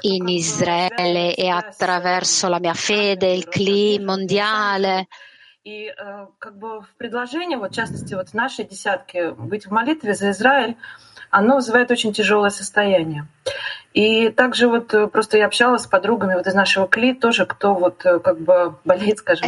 in 0.00 0.28
Israele 0.28 1.34
e 1.34 1.48
attraverso 1.48 2.48
la 2.48 2.60
mia 2.60 2.74
fede, 2.74 3.32
il 3.32 3.48
clima 3.48 4.12
mondiale. 4.12 5.08
И 5.64 5.94
как 6.40 6.58
бы 6.58 6.80
в 6.80 6.92
предложении, 6.96 7.54
вот 7.54 7.70
в 7.70 7.74
частности, 7.74 8.14
вот 8.14 8.30
в 8.30 8.34
нашей 8.34 8.64
десятке 8.64 9.30
быть 9.30 9.66
в 9.66 9.70
молитве 9.70 10.12
за 10.14 10.30
Израиль, 10.30 10.76
оно 11.29 11.55
вызывает 11.55 11.91
очень 11.91 12.13
тяжелое 12.13 12.49
состояние. 12.49 13.27
И 13.93 14.29
также 14.29 14.67
вот 14.67 14.93
просто 15.11 15.37
я 15.37 15.45
общалась 15.45 15.83
с 15.83 15.87
подругами 15.87 16.35
вот 16.35 16.47
из 16.47 16.53
нашего 16.53 16.87
КЛИ 16.87 17.13
тоже, 17.13 17.45
кто 17.45 17.73
вот 17.73 18.03
как 18.03 18.39
бы 18.39 18.75
болеет, 18.85 19.19
скажем. 19.19 19.47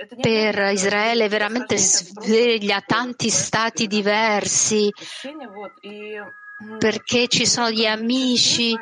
Per 0.00 0.72
Israele 0.72 1.28
veramente 1.28 1.76
sveglia 1.76 2.80
tanti 2.80 3.28
stati 3.28 3.86
diversi. 3.86 4.90
Perché 6.78 7.28
ci 7.28 7.46
sono 7.46 7.70
gli 7.70 7.86
amici 7.86 8.76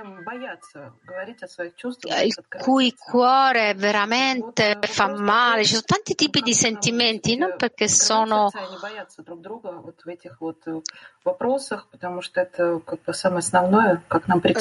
il 2.23 2.45
cui 2.61 2.95
cuore 2.95 3.75
veramente 3.75 4.79
fa 4.83 5.09
male, 5.09 5.65
ci 5.65 5.71
sono 5.71 5.85
tanti 5.87 6.15
tipi 6.15 6.41
di 6.41 6.53
sentimenti, 6.53 7.37
non 7.37 7.55
perché 7.57 7.89
sono 7.89 8.51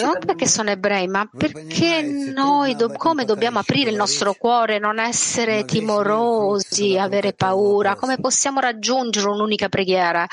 non 0.06 0.20
perché 0.26 0.48
sono 0.48 0.70
ebrei, 0.70 1.08
ma 1.08 1.30
perché 1.30 2.02
noi 2.02 2.76
do, 2.76 2.90
come 2.90 3.26
dobbiamo 3.26 3.60
aprire 3.60 3.90
il 3.90 3.96
nostro 3.96 4.34
cuore, 4.34 4.80
non 4.80 5.00
essere 5.00 5.66
timorosi, 5.66 6.98
avere 6.98 7.34
paura, 7.34 7.96
come 7.96 8.18
possiamo 8.18 8.60
raggiungere 8.60 9.28
un'unica 9.30 9.70
preghiera? 9.70 10.26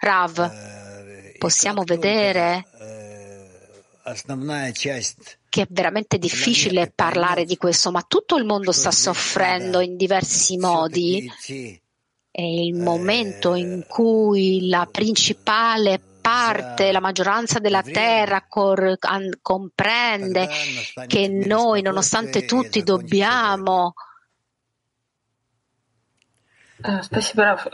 Rav, 0.00 0.77
possiamo 1.38 1.84
vedere 1.84 2.64
che 5.48 5.62
è 5.62 5.66
veramente 5.68 6.18
difficile 6.18 6.92
parlare 6.94 7.44
di 7.44 7.56
questo, 7.56 7.90
ma 7.90 8.04
tutto 8.06 8.36
il 8.36 8.44
mondo 8.44 8.72
sta 8.72 8.90
soffrendo 8.90 9.80
in 9.80 9.96
diversi 9.96 10.56
modi. 10.56 11.30
È 12.30 12.42
il 12.42 12.74
momento 12.74 13.54
in 13.54 13.84
cui 13.88 14.68
la 14.68 14.86
principale 14.90 16.00
parte, 16.20 16.92
la 16.92 17.00
maggioranza 17.00 17.58
della 17.58 17.82
terra 17.82 18.46
comprende 18.48 20.48
che 21.06 21.28
noi, 21.28 21.82
nonostante 21.82 22.44
tutti, 22.44 22.82
dobbiamo 22.82 23.94
Спасибо, 27.03 27.45
Раф. 27.45 27.67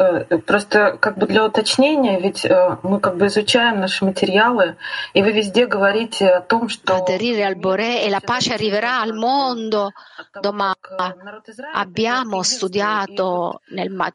Просто 0.45 0.97
как 0.99 1.17
бы 1.17 1.26
для 1.26 1.45
уточнения, 1.45 2.20
ведь 2.20 2.45
мы 2.84 2.99
как 2.99 3.15
бы 3.15 3.26
изучаем 3.26 3.80
наши 3.80 4.05
материалы, 4.05 4.76
и 5.13 5.24
вы 5.24 5.32
везде 5.32 5.65
говорите 5.65 6.28
о 6.28 6.41
том, 6.41 6.70
что... 6.70 6.97
Aderire 6.97 7.43
al 7.43 7.55
Bore 7.55 8.03
e 8.03 8.09
la 8.09 8.20
pace 8.20 8.53
arriverà 8.53 8.99
al 8.99 9.13
mondo. 9.15 9.93
Domani 10.39 10.76
abbiamo 11.74 12.43
studiato 12.43 13.61
nel 13.70 13.89
ma- 13.89 14.13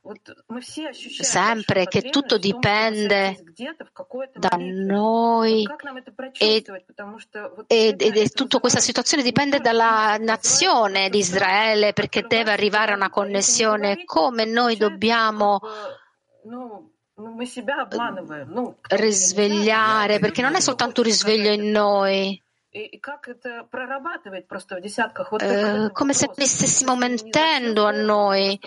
sempre 1.20 1.86
che 1.86 2.02
tutto 2.02 2.38
dipende 2.38 3.42
da 4.34 4.57
noi 4.59 5.66
e, 6.38 6.62
e, 7.66 7.96
e 7.98 8.28
tutta 8.28 8.59
questa 8.59 8.80
situazione 8.80 9.22
dipende 9.22 9.61
dalla 9.61 10.16
nazione 10.18 11.09
di 11.09 11.18
Israele 11.18 11.92
perché 11.92 12.22
deve 12.26 12.52
arrivare 12.52 12.92
a 12.92 12.96
una 12.96 13.11
connessione 13.11 14.05
come 14.05 14.44
noi 14.44 14.76
dobbiamo 14.80 15.59
risvegliare, 18.88 20.19
perché 20.19 20.41
non 20.41 20.55
è 20.55 20.59
soltanto 20.59 21.01
un 21.01 21.07
risveglio 21.07 21.51
in 21.51 21.69
noi. 21.69 22.41
Eh, 25.47 25.91
come 25.91 26.13
se 26.13 26.30
ne 26.36 26.45
stessimo 26.45 26.95
mentendo 26.95 27.86
a 27.86 27.91
noi, 27.91 28.59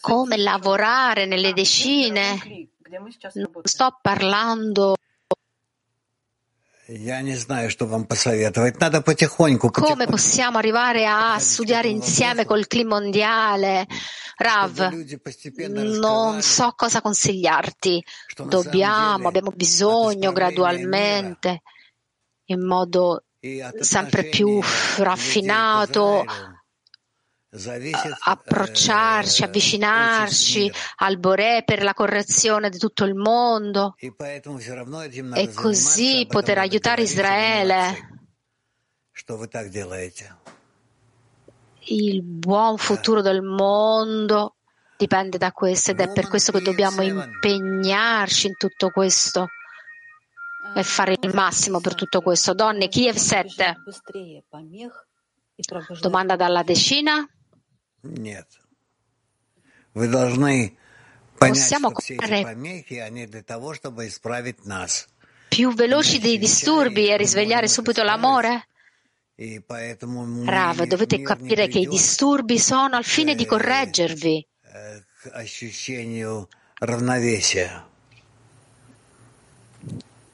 come 0.00 0.36
lavorare 0.36 1.26
nelle 1.26 1.52
decine. 1.52 2.38
Non 3.34 3.50
sto 3.62 3.98
parlando 4.00 4.96
come 9.72 10.06
possiamo 10.06 10.58
arrivare 10.58 11.06
a 11.06 11.38
studiare 11.38 11.88
insieme 11.88 12.44
col 12.44 12.66
clima 12.66 13.00
mondiale? 13.00 13.86
Rav, 14.36 14.92
non 15.68 16.42
so 16.42 16.72
cosa 16.76 17.00
consigliarti. 17.00 18.04
Dobbiamo, 18.44 19.28
abbiamo 19.28 19.50
bisogno 19.50 20.32
gradualmente, 20.32 21.62
in 22.46 22.66
modo 22.66 23.24
sempre 23.80 24.24
più 24.24 24.60
raffinato, 24.98 26.24
approcciarci, 28.24 29.44
avvicinarci 29.44 30.72
al 30.96 31.18
Boré 31.18 31.62
per 31.64 31.82
la 31.82 31.94
correzione 31.94 32.68
di 32.68 32.78
tutto 32.78 33.04
il 33.04 33.14
mondo 33.14 33.94
e 33.96 35.52
così 35.52 36.26
poter 36.28 36.58
aiutare 36.58 37.02
Israele. 37.02 38.08
Il 41.86 42.22
buon 42.22 42.76
futuro 42.76 43.20
del 43.20 43.42
mondo 43.42 44.56
dipende 44.96 45.38
da 45.38 45.52
questo 45.52 45.92
ed 45.92 46.00
è 46.00 46.10
per 46.12 46.28
questo 46.28 46.50
che 46.50 46.60
dobbiamo 46.60 47.02
impegnarci 47.02 48.48
in 48.48 48.56
tutto 48.56 48.90
questo 48.90 49.48
e 50.74 50.82
fare 50.82 51.16
il 51.20 51.30
massimo 51.34 51.80
per 51.80 51.94
tutto 51.94 52.20
questo. 52.20 52.54
Donne, 52.54 52.88
Kiev 52.88 53.14
7. 53.14 53.76
Domanda 56.00 56.34
dalla 56.36 56.62
decina. 56.62 57.28
Possiamo 61.36 61.92
correre 61.92 62.56
più 65.48 65.72
veloci 65.72 66.18
dei 66.18 66.38
disturbi 66.38 67.08
e 67.08 67.16
risvegliare 67.16 67.68
subito 67.68 68.02
l'amore? 68.02 68.66
Rav, 69.36 70.82
dovete 70.84 71.22
capire 71.22 71.68
che 71.68 71.78
i 71.78 71.86
disturbi 71.86 72.58
sono 72.58 72.96
al 72.96 73.04
fine 73.04 73.34
di 73.34 73.46
correggervi. 73.46 74.46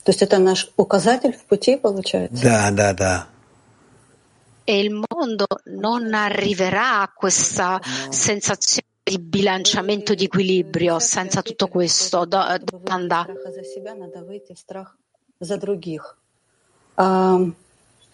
То 0.02 0.12
есть 0.12 0.22
это 0.22 0.38
наш 0.38 0.72
указатель 0.76 1.36
в 1.36 1.44
пути, 1.44 1.76
получается? 1.76 2.42
Да, 2.42 2.70
да, 2.70 2.94
да 2.94 3.28
e 4.64 4.80
il 4.80 4.90
mondo 4.90 5.46
non 5.64 6.14
arriverà 6.14 7.00
a 7.00 7.12
questa 7.14 7.80
sensazione 7.82 8.88
di 9.02 9.18
bilanciamento 9.18 10.14
di 10.14 10.24
equilibrio 10.24 10.98
senza 10.98 11.42
tutto 11.42 11.68
questo. 11.68 12.24
Do- 12.24 12.58
domanda. 12.62 13.26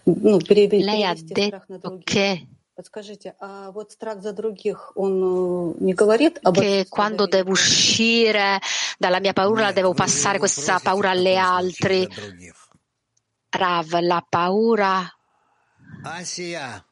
Lei 0.03 1.03
ha 1.03 1.15
detto 1.15 1.99
che 2.03 2.47
che 6.51 6.85
quando 6.87 7.25
devo 7.25 7.49
uscire 7.49 8.59
dalla 8.99 9.19
mia 9.19 9.33
paura 9.33 9.71
devo 9.71 9.95
passare 9.95 10.37
questa 10.37 10.79
paura 10.79 11.09
alle 11.09 11.37
altre. 11.37 12.07
Rav, 13.49 13.99
la 14.01 14.23
paura 14.27 15.16
Asia. 16.03 16.83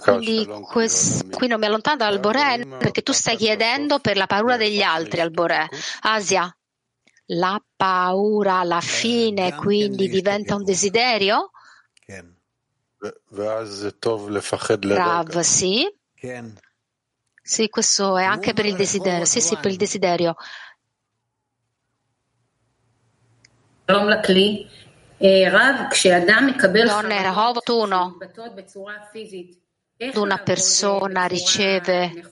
Quindi 0.00 0.48
questo, 0.60 1.28
qui 1.28 1.46
non 1.46 1.60
mi 1.60 1.66
allontano 1.66 1.96
dal 1.96 2.18
Boré 2.18 2.66
perché 2.78 3.02
tu 3.02 3.12
stai 3.12 3.36
chiedendo 3.36 4.00
per 4.00 4.16
la 4.16 4.26
paura 4.26 4.56
degli 4.56 4.82
altri 4.82 5.20
al 5.20 5.30
Boré. 5.30 5.68
Asia, 6.00 6.54
la 7.26 7.62
paura 7.76 8.58
alla 8.58 8.80
fine 8.80 9.54
quindi 9.54 10.08
diventa 10.08 10.56
un 10.56 10.64
desiderio? 10.64 11.50
Rav, 14.80 15.38
sì. 15.40 15.88
Sì, 17.44 17.68
questo 17.68 18.16
è 18.16 18.24
anche 18.24 18.52
per 18.52 18.66
il 18.66 18.76
desiderio. 18.76 19.24
Sì, 19.24 19.40
sì, 19.40 19.56
per 19.56 19.70
il 19.70 19.76
desiderio. 19.76 20.36
Non 26.84 27.10
è 27.10 27.28
opportuno 27.28 28.16
una 30.14 30.38
persona 30.38 31.26
riceve 31.26 32.30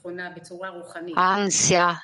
ansia. 1.13 1.97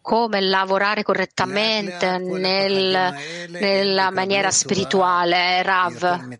Come 0.00 0.40
lavorare 0.42 1.02
correttamente 1.02 2.18
nel, 2.18 3.14
nella 3.48 4.10
maniera 4.10 4.50
spirituale, 4.50 5.36
eh, 5.58 5.62
Rav 5.62 6.38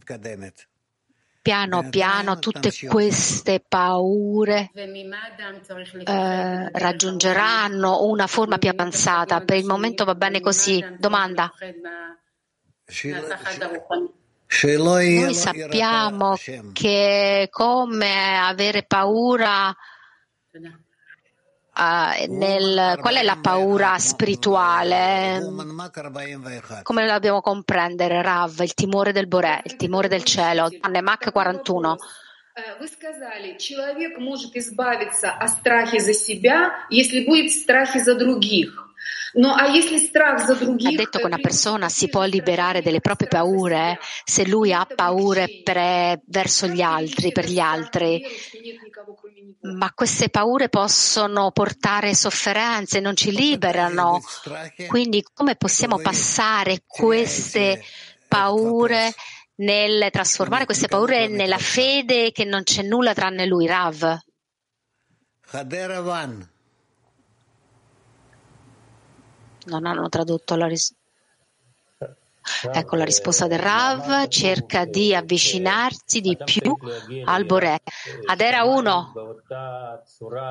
piano 1.44 1.90
piano 1.90 2.38
tutte 2.38 2.72
queste 2.88 3.62
paure 3.68 4.70
eh, 4.72 6.70
raggiungeranno 6.70 8.06
una 8.06 8.26
forma 8.26 8.56
più 8.56 8.70
avanzata. 8.70 9.42
Per 9.42 9.58
il 9.58 9.66
momento 9.66 10.06
va 10.06 10.14
bene 10.14 10.40
così. 10.40 10.82
Domanda. 10.98 11.52
Noi 14.72 15.34
sappiamo 15.34 16.36
che 16.72 17.48
come 17.50 18.38
avere 18.38 18.84
paura 18.84 19.76
Uh, 21.76 22.32
nel, 22.32 22.98
qual 23.00 23.16
è 23.16 23.22
la 23.24 23.36
paura 23.40 23.98
spirituale? 23.98 25.42
Come 26.82 27.04
la 27.04 27.12
dobbiamo 27.14 27.40
comprendere, 27.40 28.22
Rav? 28.22 28.60
Il 28.60 28.74
timore 28.74 29.10
del 29.12 29.26
Boré, 29.26 29.60
il 29.64 29.74
timore 29.76 30.06
del 30.06 30.22
cielo. 30.22 30.68
Anne 30.80 31.00
Mach 31.00 31.32
41. 31.32 31.96
Вы 32.79 32.87
сказали, 32.87 33.57
человек 33.57 34.17
может 34.17 34.55
избавиться 34.55 35.31
от 35.31 35.49
страха 35.49 35.99
за 35.99 36.13
себя, 36.13 36.85
если 36.89 37.25
будет 37.25 37.51
в 37.51 37.61
страхе 37.61 37.99
за 37.99 38.15
других. 38.15 38.89
Ha 39.33 40.91
detto 40.95 41.19
che 41.19 41.25
una 41.25 41.37
persona 41.37 41.87
si 41.87 42.09
può 42.09 42.23
liberare 42.23 42.81
delle 42.81 42.99
proprie 42.99 43.27
paure 43.27 43.99
se 44.23 44.47
lui 44.47 44.73
ha 44.73 44.85
paure 44.85 45.61
per, 45.63 46.19
verso 46.25 46.67
gli 46.67 46.81
altri, 46.81 47.31
per 47.31 47.45
gli 47.45 47.59
altri. 47.59 48.23
Ma 49.61 49.91
queste 49.93 50.29
paure 50.29 50.69
possono 50.69 51.51
portare 51.51 52.15
sofferenze, 52.15 52.99
non 52.99 53.15
ci 53.15 53.31
liberano. 53.31 54.21
Quindi 54.87 55.23
come 55.33 55.55
possiamo 55.55 55.99
passare 55.99 56.81
queste 56.85 57.83
paure 58.27 59.13
Nel 59.56 60.10
trasformare 60.10 60.64
queste 60.64 60.88
paure 60.88 61.28
nella 61.28 61.58
fede 61.58 62.32
che 62.32 62.44
non 62.44 62.62
c'è 62.62 62.82
nulla 62.82 63.14
tranne 63.14 63.46
lui, 63.46 63.66
Rav? 63.66 64.18
non 69.66 69.86
hanno 69.86 70.08
tradotto 70.08 70.56
la 70.56 70.66
risposta. 70.66 71.02
Ecco 72.72 72.96
la 72.96 73.04
risposta 73.04 73.46
del 73.46 73.58
Rav, 73.58 74.28
cerca 74.28 74.84
di 74.84 75.14
avvicinarsi 75.14 76.20
di 76.20 76.36
più 76.36 76.76
al 77.24 77.46
Boré. 77.46 77.78
Adera 78.26 78.64
1, 78.64 79.12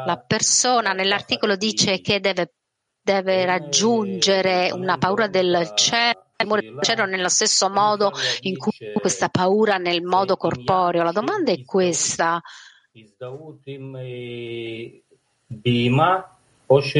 la 0.06 0.24
persona 0.26 0.93
nell'articolo 0.93 1.56
dice 1.56 2.01
che 2.01 2.20
deve, 2.20 2.54
deve 2.99 3.45
raggiungere 3.45 4.72
una 4.72 4.97
paura 4.97 5.28
del 5.28 5.72
cielo 5.76 6.32
cielo 6.81 7.05
nello 7.05 7.29
stesso 7.29 7.69
modo 7.69 8.11
in 8.41 8.57
cui 8.57 8.73
questa 8.99 9.29
paura 9.29 9.77
nel 9.77 10.03
modo 10.03 10.37
corporeo. 10.37 11.03
La 11.03 11.11
domanda 11.11 11.51
è 11.51 11.63
questa. 11.63 12.41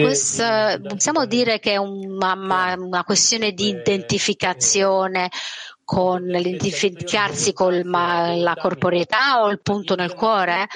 Questa, 0.02 0.80
possiamo 0.86 1.26
dire 1.26 1.60
che 1.60 1.72
è 1.72 1.78
una, 1.78 2.76
una 2.78 3.04
questione 3.04 3.54
di 3.54 3.70
identificazione 3.70 5.30
con 5.84 6.22
l'identificarsi 6.24 7.54
con 7.54 7.80
la 7.82 8.56
corporeità 8.60 9.42
o 9.42 9.50
il 9.50 9.62
punto 9.62 9.96
nel 9.96 10.14
cuore? 10.14 10.68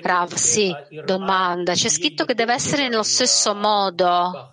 Rav, 0.00 0.32
sì, 0.34 0.74
domanda. 1.04 1.74
C'è 1.74 1.88
scritto 1.88 2.24
che 2.24 2.34
deve 2.34 2.54
essere 2.54 2.88
nello 2.88 3.02
stesso 3.02 3.54
modo. 3.54 4.50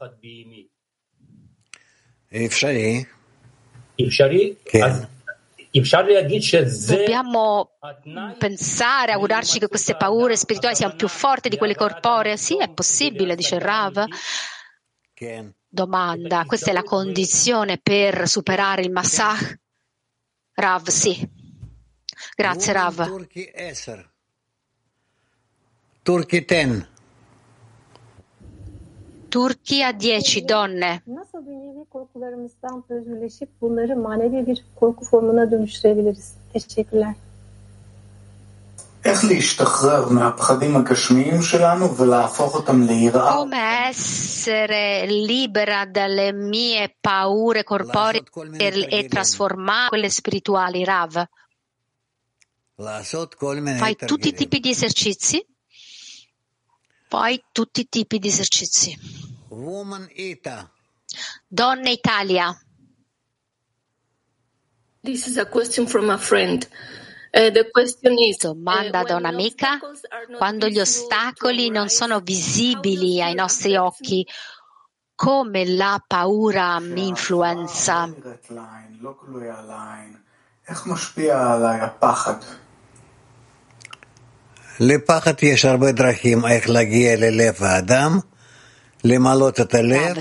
Dobbiamo 6.87 7.71
pensare, 8.37 9.11
augurarci 9.11 9.59
che 9.59 9.67
queste 9.67 9.95
paure 9.95 10.35
spirituali 10.35 10.75
siano 10.75 10.95
più 10.95 11.07
forti 11.07 11.49
di 11.49 11.57
quelle 11.57 11.75
corporee? 11.75 12.37
Sì, 12.37 12.57
è 12.57 12.69
possibile, 12.69 13.35
dice 13.35 13.59
Rav. 13.59 14.05
Domanda, 15.67 16.45
questa 16.45 16.71
è 16.71 16.73
la 16.73 16.83
condizione 16.83 17.77
per 17.77 18.27
superare 18.27 18.81
il 18.81 18.91
massacro? 18.91 19.57
Rav, 20.53 20.87
sì. 20.87 21.29
Grazie, 22.35 22.73
Rav. 22.73 23.27
Turchi 26.01 26.45
10. 26.45 26.89
Turchia 29.29 29.91
10 29.93 30.43
donne. 30.43 31.03
Come 43.21 43.87
essere 43.87 45.05
libera 45.05 45.85
dalle 45.85 46.33
mie 46.33 46.95
paure 46.99 47.63
corporee 47.63 48.23
e 48.89 49.07
trasformare 49.07 49.89
quelle 49.89 50.09
spirituali, 50.09 50.83
Rav? 50.83 51.23
Fai 53.77 53.95
tutti 53.95 54.29
i 54.29 54.33
tipi 54.33 54.59
di 54.59 54.69
esercizi? 54.69 55.45
Poi 57.09 57.43
tutti 57.51 57.81
i 57.81 57.89
tipi 57.89 58.19
di 58.19 58.27
esercizi. 58.27 58.95
Donne 61.47 61.89
Italia. 61.89 62.55
This 65.01 65.25
is 65.25 65.37
a 65.37 65.47
question 65.47 65.87
from 65.87 66.11
a 66.11 66.19
friend. 66.19 66.67
Uh, 67.33 67.49
the 67.49 67.67
question 67.71 68.15
is, 68.19 68.37
Domanda 68.37 69.01
da 69.01 69.15
un'amica. 69.15 69.79
Quando 70.37 70.67
gli 70.67 70.79
ostacoli 70.79 71.71
non 71.71 71.89
sono 71.89 72.19
visibili 72.19 73.19
ai 73.23 73.33
nostri 73.33 73.75
occhi, 73.75 74.23
come 75.15 75.65
la 75.65 75.99
paura 76.05 76.79
mi 76.79 77.07
influenza? 77.07 78.07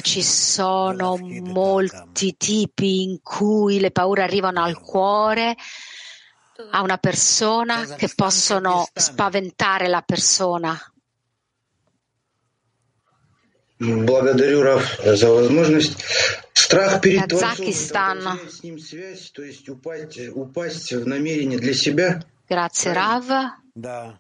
Ci 0.02 0.24
sono 0.24 1.18
molti 1.18 2.36
tipi 2.38 3.02
in 3.04 3.22
cui 3.22 3.80
le 3.80 3.92
paure 3.92 4.24
arrivano 4.24 4.64
al 4.64 4.80
cuore 4.80 5.56
a 6.72 6.82
una 6.82 6.98
persona 6.98 7.86
che 7.96 8.10
possono 8.14 8.88
spaventare 8.94 9.88
la 9.88 10.02
persona. 10.02 10.80
Благодарю, 13.80 14.62
Раф, 14.62 15.00
за 15.04 15.30
возможность. 15.30 15.98
Страх 16.54 17.02
перед 17.02 17.30
Казахстан. 17.30 18.40
с 18.50 18.64
ним 18.64 18.80
связь, 18.80 19.32
то 19.32 19.44
есть 19.44 19.68
упасть, 19.68 20.20
упасть 20.30 20.94
в 20.94 21.06
намерение 21.06 21.60
для 21.60 21.74
себя. 21.74 22.24
Grazie, 22.50 22.94
Rav. 22.94 23.26
Да. 23.76 24.20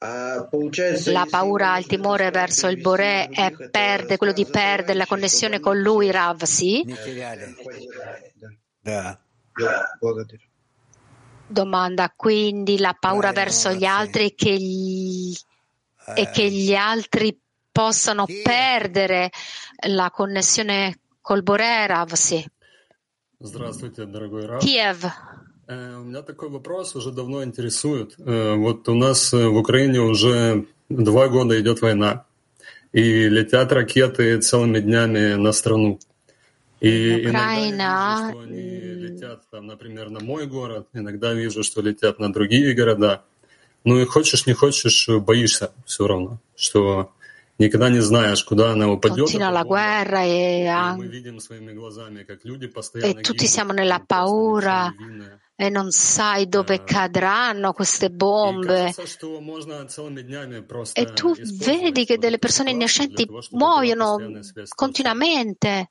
La 0.00 1.26
paura, 1.28 1.76
il 1.76 1.86
timore 1.86 2.30
verso 2.30 2.68
il 2.68 2.80
Boré 2.80 3.26
è 3.28 3.52
perde, 3.68 4.16
quello 4.16 4.32
di 4.32 4.46
perdere 4.46 4.96
la 4.96 5.06
connessione 5.06 5.58
con 5.58 5.80
lui, 5.80 6.12
Rav, 6.12 6.44
sì? 6.44 6.84
Domanda, 11.48 12.12
quindi 12.14 12.78
la 12.78 12.96
paura 12.98 13.32
verso 13.32 13.72
gli 13.72 13.84
altri 13.84 14.36
che 14.36 14.56
gli, 14.56 15.34
e 16.14 16.30
che 16.30 16.48
gli 16.48 16.74
altri 16.74 17.36
possano 17.72 18.24
perdere 18.44 19.30
la 19.88 20.10
connessione 20.10 21.00
col 21.20 21.42
Boré, 21.42 21.86
Rav, 21.88 22.12
sì. 22.12 22.44
Kiev. 24.58 25.12
У 25.68 25.72
меня 25.72 26.22
такой 26.22 26.48
вопрос 26.48 26.96
уже 26.96 27.12
давно 27.12 27.44
интересует. 27.44 28.14
Вот 28.16 28.88
у 28.88 28.94
нас 28.94 29.34
в 29.34 29.54
Украине 29.54 30.00
уже 30.00 30.64
два 30.88 31.28
года 31.28 31.60
идет 31.60 31.82
война, 31.82 32.24
и 32.94 33.28
летят 33.28 33.70
ракеты 33.70 34.40
целыми 34.40 34.80
днями 34.80 35.34
на 35.34 35.52
страну. 35.52 36.00
И 36.80 37.24
иногда 37.24 37.58
вижу, 37.58 38.30
что 38.30 38.40
они 38.40 38.80
летят, 38.94 39.42
там, 39.50 39.66
например, 39.66 40.08
на 40.08 40.20
мой 40.20 40.46
город, 40.46 40.88
иногда 40.94 41.34
вижу, 41.34 41.62
что 41.62 41.82
летят 41.82 42.18
на 42.18 42.32
другие 42.32 42.72
города. 42.72 43.24
Ну 43.84 44.00
и 44.00 44.06
хочешь, 44.06 44.46
не 44.46 44.54
хочешь, 44.54 45.06
боишься 45.08 45.72
все 45.84 46.06
равно, 46.06 46.38
что 46.56 47.12
continua 49.26 49.50
la 49.50 49.64
guerra 49.64 50.22
e, 50.22 50.64
e 53.02 53.14
tutti 53.20 53.46
siamo 53.46 53.72
nella 53.72 53.98
paura 53.98 54.94
e 55.56 55.68
non 55.68 55.90
sai 55.90 56.48
dove 56.48 56.84
cadranno 56.84 57.72
queste 57.72 58.10
bombe. 58.10 58.94
E 60.92 61.12
tu 61.14 61.34
vedi 61.34 62.04
che 62.04 62.16
delle 62.16 62.38
persone 62.38 62.70
innocenti 62.70 63.28
muoiono 63.50 64.18
continuamente. 64.72 65.90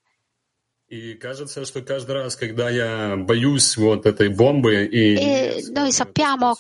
E 4.90 5.70
noi 5.74 5.92
sappiamo 5.92 6.56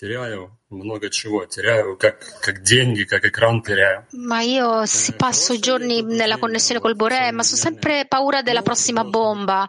то 0.00 0.06
я 0.06 0.18
как 0.18 0.28
бы, 0.28 0.36
ну, 0.36 0.48
теряю 0.48 0.58
много 0.70 1.10
чего, 1.10 1.44
теряю 1.46 1.96
как, 1.96 2.40
как 2.40 2.62
деньги, 2.62 3.04
как 3.04 3.24
экран 3.24 3.62
теряю. 3.62 4.06
Ma 4.12 4.40
io 4.40 4.86
si 4.86 5.12
passo 5.12 5.52
i 5.52 5.58
giorni 5.58 6.02
nella 6.02 6.38
connessione 6.38 6.80
col 6.80 6.94
Boré, 6.94 7.32
ma 7.32 7.42
sono 7.42 7.60
sempre 7.60 8.06
paura 8.06 8.42
della 8.42 8.62
prossima 8.62 9.04
bomba, 9.04 9.68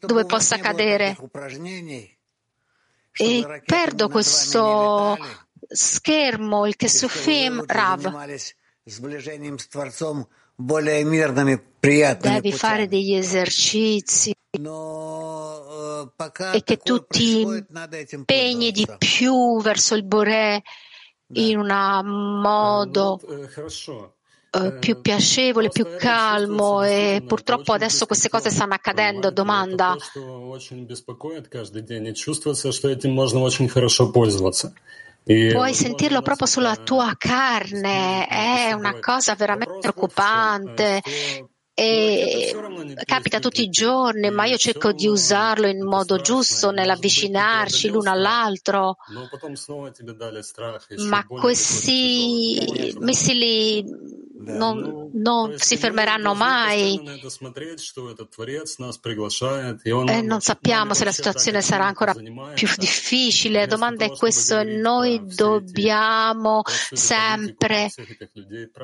dove 0.00 0.26
possa 0.26 0.58
cadere. 0.58 1.16
E 3.14 3.62
perdo 3.64 4.08
questo 4.08 5.16
schermo, 5.68 6.66
il 6.66 6.76
che 6.76 6.86
Kesufim 6.86 7.64
Rav. 7.66 8.26
Devi 12.18 12.52
fare 12.52 12.88
degli 12.88 13.14
esercizi 13.14 14.34
e 16.53 16.63
che 16.63 16.77
tu 16.77 17.05
ti 17.07 17.41
impegni 18.11 18.71
di 18.71 18.87
più 18.97 19.61
verso 19.61 19.95
il 19.95 20.03
Boré 20.03 20.61
in 21.33 21.59
un 21.59 22.39
modo 22.41 23.19
più 24.79 25.01
piacevole, 25.01 25.69
più 25.69 25.85
calmo 25.97 26.81
e 26.83 27.23
purtroppo 27.25 27.73
adesso 27.73 28.05
queste 28.05 28.29
cose 28.29 28.49
stanno 28.49 28.73
accadendo. 28.73 29.29
Domanda. 29.29 29.95
Puoi 35.23 35.73
sentirlo 35.73 36.21
proprio 36.21 36.47
sulla 36.47 36.75
tua 36.77 37.13
carne, 37.17 38.27
è 38.27 38.71
una 38.71 38.97
cosa 38.99 39.35
veramente 39.35 39.79
preoccupante 39.79 41.01
e 41.79 42.55
capita 43.05 43.37
tutti 43.37 43.61
i 43.61 43.69
giorni, 43.69 44.31
ma 44.31 44.45
io 44.45 44.57
cerco 44.57 44.93
di 44.93 45.05
usarlo 45.05 45.67
in 45.67 45.85
modo 45.85 46.17
giusto 46.17 46.71
nell'avvicinarci 46.71 47.89
l'uno 47.89 48.09
all'altro. 48.09 48.97
Ma 51.07 51.27
questi 51.27 52.95
missili 52.99 53.85
non, 54.47 55.09
non, 55.13 55.57
si 55.57 55.77
fermeranno 55.77 56.33
mai 56.33 56.99
e 60.09 60.21
non 60.21 60.41
sappiamo 60.41 60.93
se 60.93 61.03
la 61.03 61.11
situazione 61.11 61.61
sarà 61.61 61.85
ancora 61.85 62.13
più 62.13 62.67
difficile. 62.77 63.59
La 63.59 63.65
domanda 63.65 64.05
è 64.05 64.11
questa, 64.11 64.63
noi 64.63 65.21
dobbiamo 65.25 66.61
sempre 66.65 67.89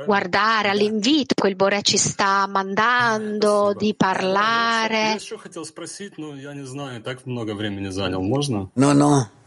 guardare 0.06 0.70
all'invito 0.70 1.34
che 1.34 1.48
il 1.48 1.56
Bore 1.56 1.82
ci 1.82 1.98
sta 1.98 2.48
mandando 2.48 3.74
di 3.78 3.96
parlare. 3.96 5.18
No, 8.74 8.94
no. 8.94 9.42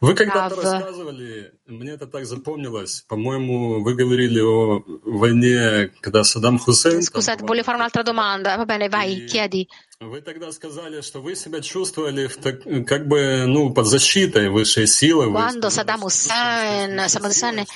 Вы 0.00 0.14
когда-то 0.14 0.56
рассказывали, 0.56 1.52
мне 1.66 1.90
это 1.90 2.06
так 2.06 2.24
запомнилось, 2.24 3.04
по-моему, 3.06 3.82
вы 3.82 3.94
говорили 3.94 4.40
о 4.40 4.82
войне, 5.04 5.90
когда 6.00 6.24
Саддам 6.24 6.58
Хусейн... 6.58 7.02
Scusate, 7.02 7.44
voglio 7.44 7.62
fare 7.62 7.76
un'altra 7.76 8.02
domanda. 8.02 8.56
Va 8.56 8.64
bene, 8.64 8.88
vai, 8.88 9.26
chiedi. 9.26 9.68
Вы 10.02 10.22
тогда 10.22 10.50
сказали, 10.52 11.02
что 11.02 11.20
вы 11.20 11.36
себя 11.36 11.60
чувствовали 11.60 12.26
в 12.26 12.38
так, 12.38 12.62
как 12.86 13.06
бы, 13.06 13.44
ну, 13.46 13.74
под 13.74 13.86
защитой 13.86 14.48
высшей 14.48 14.86
силы. 14.86 15.30
Quando 15.30 15.68
Saddam 15.68 16.02
Hussein, 16.02 17.06
Saddam 17.06 17.28
Hussein 17.28 17.66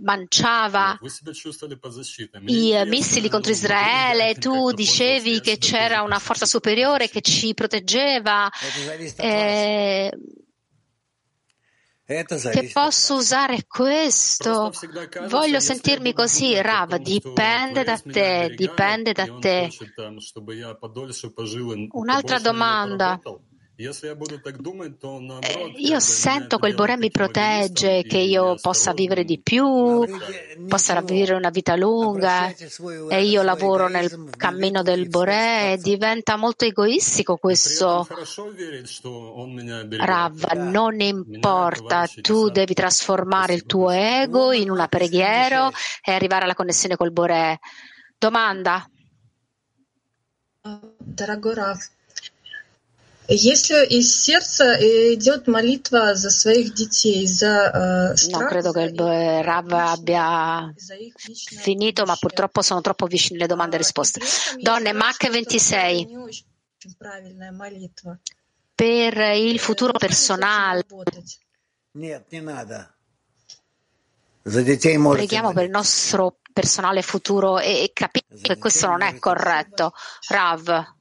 lanciava 0.00 0.96
i 2.46 2.84
missili 2.86 3.28
contro 3.28 3.50
Israele, 3.50 4.34
tu 4.34 4.70
dicevi 4.70 5.40
che 5.40 5.58
c'era 5.58 6.02
una 6.02 6.20
forza 6.20 6.46
superiore 6.46 7.08
che 7.08 7.22
ci 7.22 7.54
proteggeva. 7.54 8.48
Eh, 9.16 10.12
che 12.06 12.70
posso 12.72 13.16
usare 13.16 13.64
questo. 13.66 14.70
Voglio 15.28 15.58
sentirmi 15.58 16.12
così, 16.12 16.60
Rav, 16.60 16.94
dipende 16.96 17.82
da 17.82 17.98
te, 17.98 18.52
dipende 18.54 19.12
da 19.12 19.26
te. 19.40 19.68
Un'altra 21.90 22.38
domanda. 22.38 23.20
Э, 23.78 25.72
io 25.76 26.00
sento 26.00 26.58
che 26.58 26.66
il 26.66 26.74
Borè 26.74 26.96
mi 26.96 27.10
protegge, 27.10 28.04
che 28.04 28.16
io 28.16 28.56
possa 28.58 28.94
vivere 28.94 29.22
di 29.22 29.38
più, 29.38 30.02
possa 30.66 31.02
vivere 31.02 31.34
una 31.34 31.50
vita 31.50 31.76
lunga 31.76 32.48
e 33.10 33.24
io 33.24 33.42
lavoro 33.42 33.88
nel 33.88 34.30
cammino 34.34 34.80
del 34.82 35.08
Borè 35.10 35.72
e 35.72 35.76
diventa 35.76 36.36
molto 36.36 36.64
egoistico 36.64 37.36
questo. 37.36 38.08
Rav, 39.90 40.52
non 40.54 40.98
importa, 41.00 42.08
tu 42.22 42.48
devi 42.48 42.72
trasformare 42.72 43.52
il 43.52 43.66
tuo 43.66 43.90
ego 43.90 44.52
in 44.52 44.70
una 44.70 44.88
preghiera 44.88 45.70
e 46.02 46.12
arrivare 46.12 46.44
alla 46.44 46.54
connessione 46.54 46.96
col 46.96 47.12
Borè. 47.12 47.54
Domanda. 48.16 48.88
Dragoraf, 50.98 51.88
Если 53.33 53.85
из 53.85 54.13
сердца 54.13 54.75
идет 55.13 55.47
молитва 55.47 56.15
за 56.15 56.29
своих 56.31 56.73
детей, 56.73 57.25
за 57.27 58.15
э, 58.17 58.29
Non 58.29 58.45
credo 58.45 58.73
che 58.73 58.81
il 58.81 59.43
Rav 59.43 59.71
abbia 59.71 60.73
finito, 61.61 62.03
ma 62.05 62.17
purtroppo 62.17 62.61
sono 62.61 62.81
troppo 62.81 63.05
vicine 63.05 63.39
le 63.39 63.47
domande 63.47 63.75
e 63.75 63.77
risposte. 63.77 64.19
Donne, 64.59 64.91
Mach 64.91 65.29
26. 65.29 66.07
Per 68.75 69.17
il 69.35 69.59
futuro 69.59 69.93
personale. 69.93 70.85
Preghiamo 74.43 75.53
per 75.53 75.63
il 75.63 75.69
nostro 75.69 76.37
personale 76.51 77.01
futuro 77.01 77.59
e, 77.59 77.83
e 77.83 77.91
capite 77.93 78.41
che 78.41 78.57
questo 78.57 78.87
non 78.87 79.03
è 79.03 79.17
corretto. 79.19 79.93
Rav. 80.27 80.94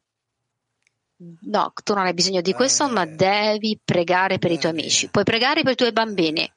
No, 1.17 1.71
tu 1.83 1.93
non 1.93 2.05
hai 2.05 2.13
bisogno 2.13 2.41
di 2.41 2.53
questo, 2.53 2.89
ma 2.89 3.05
devi 3.05 3.79
pregare 3.83 4.37
per 4.37 4.51
i 4.51 4.57
tuoi 4.57 4.73
amici. 4.73 5.09
Puoi 5.09 5.23
pregare 5.23 5.63
per 5.63 5.71
i 5.71 5.75
tuoi 5.75 5.93
bambini. 5.93 6.51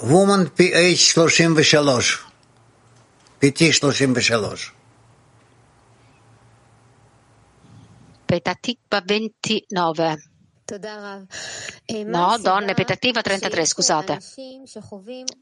Woman 0.00 0.50
PH 0.52 1.12
33. 1.12 2.02
PT 3.38 3.78
33. 3.78 4.56
Petatikva 8.24 9.00
29. 9.00 10.31
No, 12.04 12.38
donne, 12.38 12.74
petativa 12.74 13.20
33, 13.20 13.64
scusate. 13.64 14.18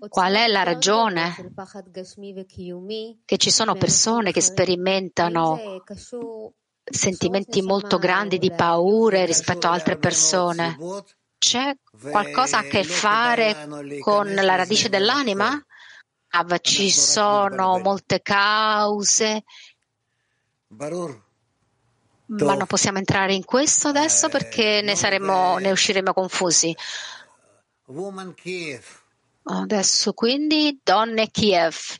Qual 0.09 0.35
è 0.35 0.47
la 0.49 0.62
ragione 0.62 1.35
che 3.24 3.37
ci 3.37 3.51
sono 3.51 3.74
persone 3.74 4.33
che 4.33 4.41
sperimentano 4.41 5.83
sentimenti 6.83 7.62
molto 7.62 7.99
grandi 7.99 8.39
di 8.39 8.51
paure 8.53 9.26
rispetto 9.26 9.66
a 9.66 9.72
altre 9.72 9.97
persone? 9.99 10.76
C'è 11.39 11.74
qualcosa 12.11 12.59
a 12.59 12.62
che 12.62 12.85
fare 12.85 13.68
con 14.01 14.35
la 14.35 14.55
radice 14.57 14.89
dell'anima? 14.89 15.64
Ci 16.61 16.91
sono 16.91 17.78
molte 17.78 18.20
cause 18.22 19.43
ma 22.30 22.55
non 22.55 22.65
possiamo 22.65 22.97
entrare 22.97 23.34
in 23.34 23.45
questo 23.45 23.89
adesso 23.89 24.30
perché 24.30 24.82
ne, 24.82 24.95
saremo, 24.95 25.57
ne 25.57 25.71
usciremo 25.71 26.13
confusi. 26.13 26.76
Adesso 29.43 30.13
quindi 30.13 30.80
donne 30.84 31.30
Kiev. 31.30 31.99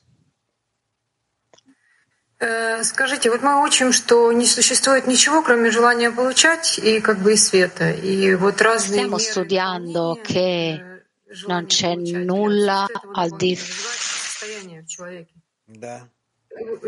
Скажите, 2.82 3.30
вот 3.30 3.42
мы 3.42 3.64
учим, 3.64 3.94
что 3.94 4.32
не 4.34 4.46
существует 4.46 5.08
ничего, 5.08 5.42
кроме 5.42 5.72
желания 5.72 6.12
получать 6.12 6.78
и 6.80 7.00
как 7.00 7.20
бы 7.20 7.34
и 7.34 7.38
света. 7.38 7.92
И 7.92 8.36
вот 8.36 8.62
разные 8.62 9.06
Stiamo 9.06 9.18
studiando 9.18 10.20
che 10.22 11.06
non 11.48 11.66
c'è 11.66 11.96
nulla 11.96 12.88
al 13.14 13.32
di 13.38 13.58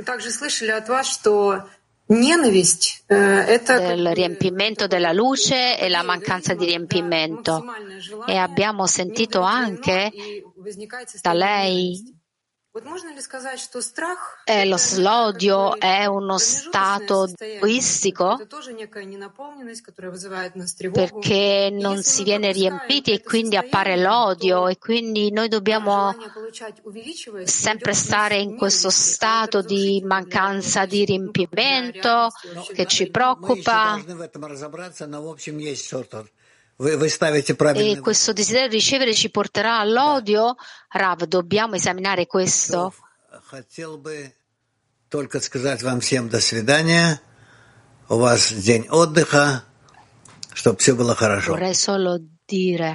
Также 0.06 0.32
слышали 0.32 0.72
от 0.72 0.88
вас, 0.88 1.08
что 1.08 1.68
del 3.79 4.15
riempimento 4.15 4.87
della 4.87 5.13
luce 5.13 5.79
e 5.79 5.89
la 5.89 6.03
mancanza 6.03 6.55
di 6.55 6.67
riempimento. 6.67 7.65
E 8.27 8.37
abbiamo 8.37 8.87
sentito 8.87 9.41
anche 9.41 10.13
da 11.21 11.33
lei 11.33 12.21
e 14.45 14.65
lo 14.65 14.79
slodio 14.79 15.79
è 15.79 16.07
uno 16.07 16.39
stato 16.39 17.31
egoistico 17.39 18.41
perché 20.91 21.69
non 21.71 22.03
si 22.03 22.23
viene 22.23 22.51
riempiti 22.51 23.13
e 23.13 23.23
quindi 23.23 23.57
appare 23.57 23.99
l'odio 23.99 24.69
e 24.69 24.79
quindi 24.79 25.31
noi 25.31 25.49
dobbiamo 25.49 26.17
sempre 27.45 27.93
stare 27.93 28.39
in 28.39 28.57
questo 28.57 28.89
stato 28.89 29.61
di 29.61 30.03
mancanza 30.07 30.87
di 30.87 31.05
riempimento 31.05 32.29
che 32.73 32.87
ci 32.87 33.11
preoccupa. 33.11 34.03
E 37.97 38.01
questo 38.01 38.33
desiderio 38.33 38.69
di 38.69 38.77
ricevere 38.77 39.15
ci 39.15 39.31
porterà 39.31 39.79
all'odio? 39.79 40.57
Rav, 40.89 41.25
dobbiamo 41.25 41.75
esaminare 41.75 42.27
questo? 42.27 42.93
Vorrei 51.53 51.75
solo 51.75 52.21
dire 52.45 52.95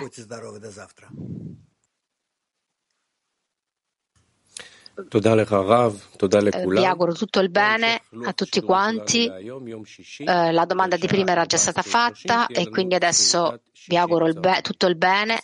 vi 6.65 6.85
auguro 6.85 7.13
tutto 7.13 7.39
il 7.39 7.49
bene 7.49 8.01
a 8.23 8.33
tutti 8.33 8.61
quanti. 8.61 9.27
Eh, 9.27 10.51
la 10.51 10.65
domanda 10.65 10.97
di 10.97 11.07
prima 11.07 11.31
era 11.31 11.45
già 11.45 11.57
stata 11.57 11.81
fatta 11.81 12.47
e 12.47 12.69
quindi 12.69 12.95
adesso 12.95 13.61
vi 13.87 13.95
auguro 13.97 14.27
il 14.27 14.39
be- 14.39 14.61
tutto 14.61 14.87
il 14.87 14.95
bene. 14.95 15.39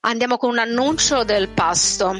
Andiamo 0.00 0.36
con 0.38 0.50
un 0.50 0.58
annuncio 0.58 1.24
del 1.24 1.48
pasto. 1.48 2.18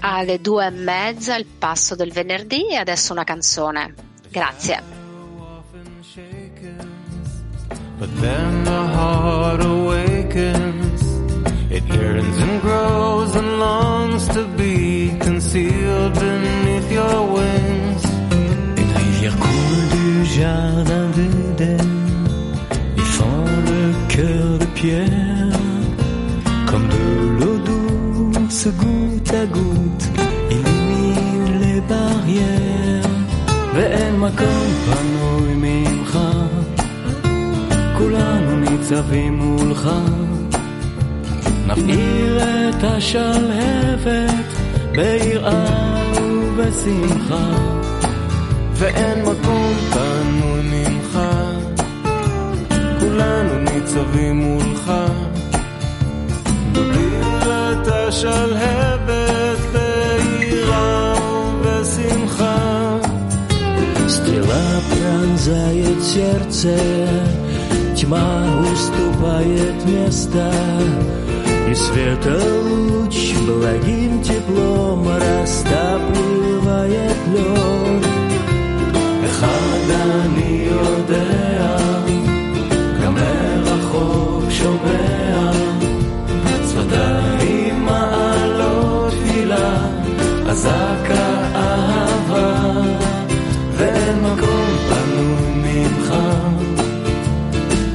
Alle 0.00 0.40
due 0.40 0.66
e 0.66 0.70
mezza 0.70 1.36
il 1.36 1.46
pasto 1.46 1.94
del 1.96 2.12
venerdì 2.12 2.68
e 2.68 2.76
adesso 2.76 3.12
una 3.12 3.24
canzone. 3.24 3.94
Grazie. 4.30 4.96
But 7.98 8.08
then 8.20 8.62
the 8.62 8.70
heart 8.70 9.60
awakens, 9.60 11.02
it 11.77 11.83
yearns 11.95 12.37
and 12.45 12.61
grows 12.61 13.35
and 13.35 13.49
longs 13.59 14.27
to 14.35 14.41
be 14.59 14.75
concealed 15.19 16.13
beneath 16.13 16.89
your 16.99 17.17
wings. 17.35 18.03
Une 18.81 18.93
rivière 19.01 19.37
coule 19.45 19.85
du 19.97 20.25
jardin 20.37 21.05
d'Éden 21.15 21.87
et 22.97 23.07
fend 23.17 23.45
le 23.71 23.81
cœur 24.15 24.59
de 24.59 24.67
pierre 24.79 25.59
comme 26.69 26.87
de 26.95 27.05
l'eau 27.39 27.57
douce 27.69 28.67
goutte 28.81 29.33
à 29.33 29.45
goutte 29.57 30.05
illumine 30.55 31.59
les 31.63 31.81
barrières. 31.93 33.09
ואין 33.75 34.19
מקום 34.19 34.67
פנוי 34.85 35.53
ממך 35.55 36.19
כולנו 37.97 38.59
ניצבים 38.59 39.37
מולך, 39.37 39.89
נבעיר 41.67 42.37
את 42.39 42.83
השלהבת 42.83 44.45
ביראה 44.91 46.13
ובשמחה, 46.23 47.49
ואין 48.73 49.21
מקום 49.21 49.73
פנוי 49.91 50.61
ממך, 50.63 51.19
כולנו 52.99 53.59
ניצבים 53.59 54.35
מולך, 54.37 54.91
נבעיר 56.71 57.71
את 57.71 57.87
השלהבת 57.87 59.57
ביראה 59.71 61.13
ובשמחה. 61.61 62.83
Стрела 64.15 64.67
пронзает 64.89 65.99
сердце 66.03 66.75
Тьма 67.95 68.29
уступает 68.71 69.85
место, 69.85 70.51
и 71.77 71.77
света 71.77 72.37
луч 72.63 73.33
благим 73.47 74.21
теплом 74.21 75.07
растапливает 75.07 77.17
лед. 77.33 78.05
אחד 79.25 79.89
אני 79.89 80.67
יודע, 80.71 81.77
גם 83.03 83.13
מרחוק 83.15 84.43
שומע, 84.49 85.51
צפתיים 86.65 87.85
מעלות 87.85 89.13
תפילה, 89.13 89.75
אזעקה 90.47 91.25
אהבה, 91.55 92.61
ואין 93.77 94.23
מקום 94.23 94.65
פנוי 94.89 95.53
ממך. 95.55 96.13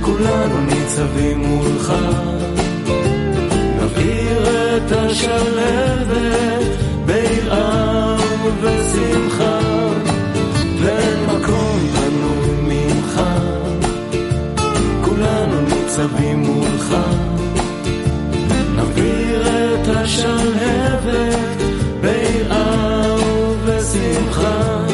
כולנו 0.00 0.60
ניצבים 0.66 1.38
מולך, 1.38 1.92
נבעיר 1.92 2.21
כולנו 15.01 15.61
ניצבים 15.61 16.39
מולך, 16.39 16.95
נבעיר 18.75 19.41
את 19.47 19.87
השלהבת 19.87 21.61
ביראה 22.01 23.15
ובשמחה, 23.19 24.85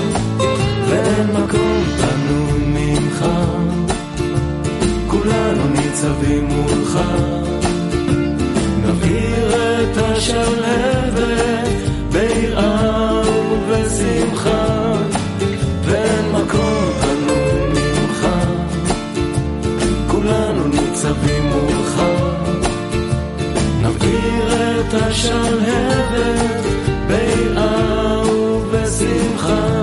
ואין 0.89 1.27
מקום 1.27 1.83
פנוי 1.97 2.59
ממך. 2.65 3.25
כולנו 5.07 5.67
ניצבים 5.67 6.45
מולך, 6.45 6.99
שלהבת 10.19 11.67
ביראה 12.11 13.21
ובשמחה 13.51 14.89
השלהבת 25.09 26.63
ביראה 27.07 28.21
ובשמחה 28.27 29.78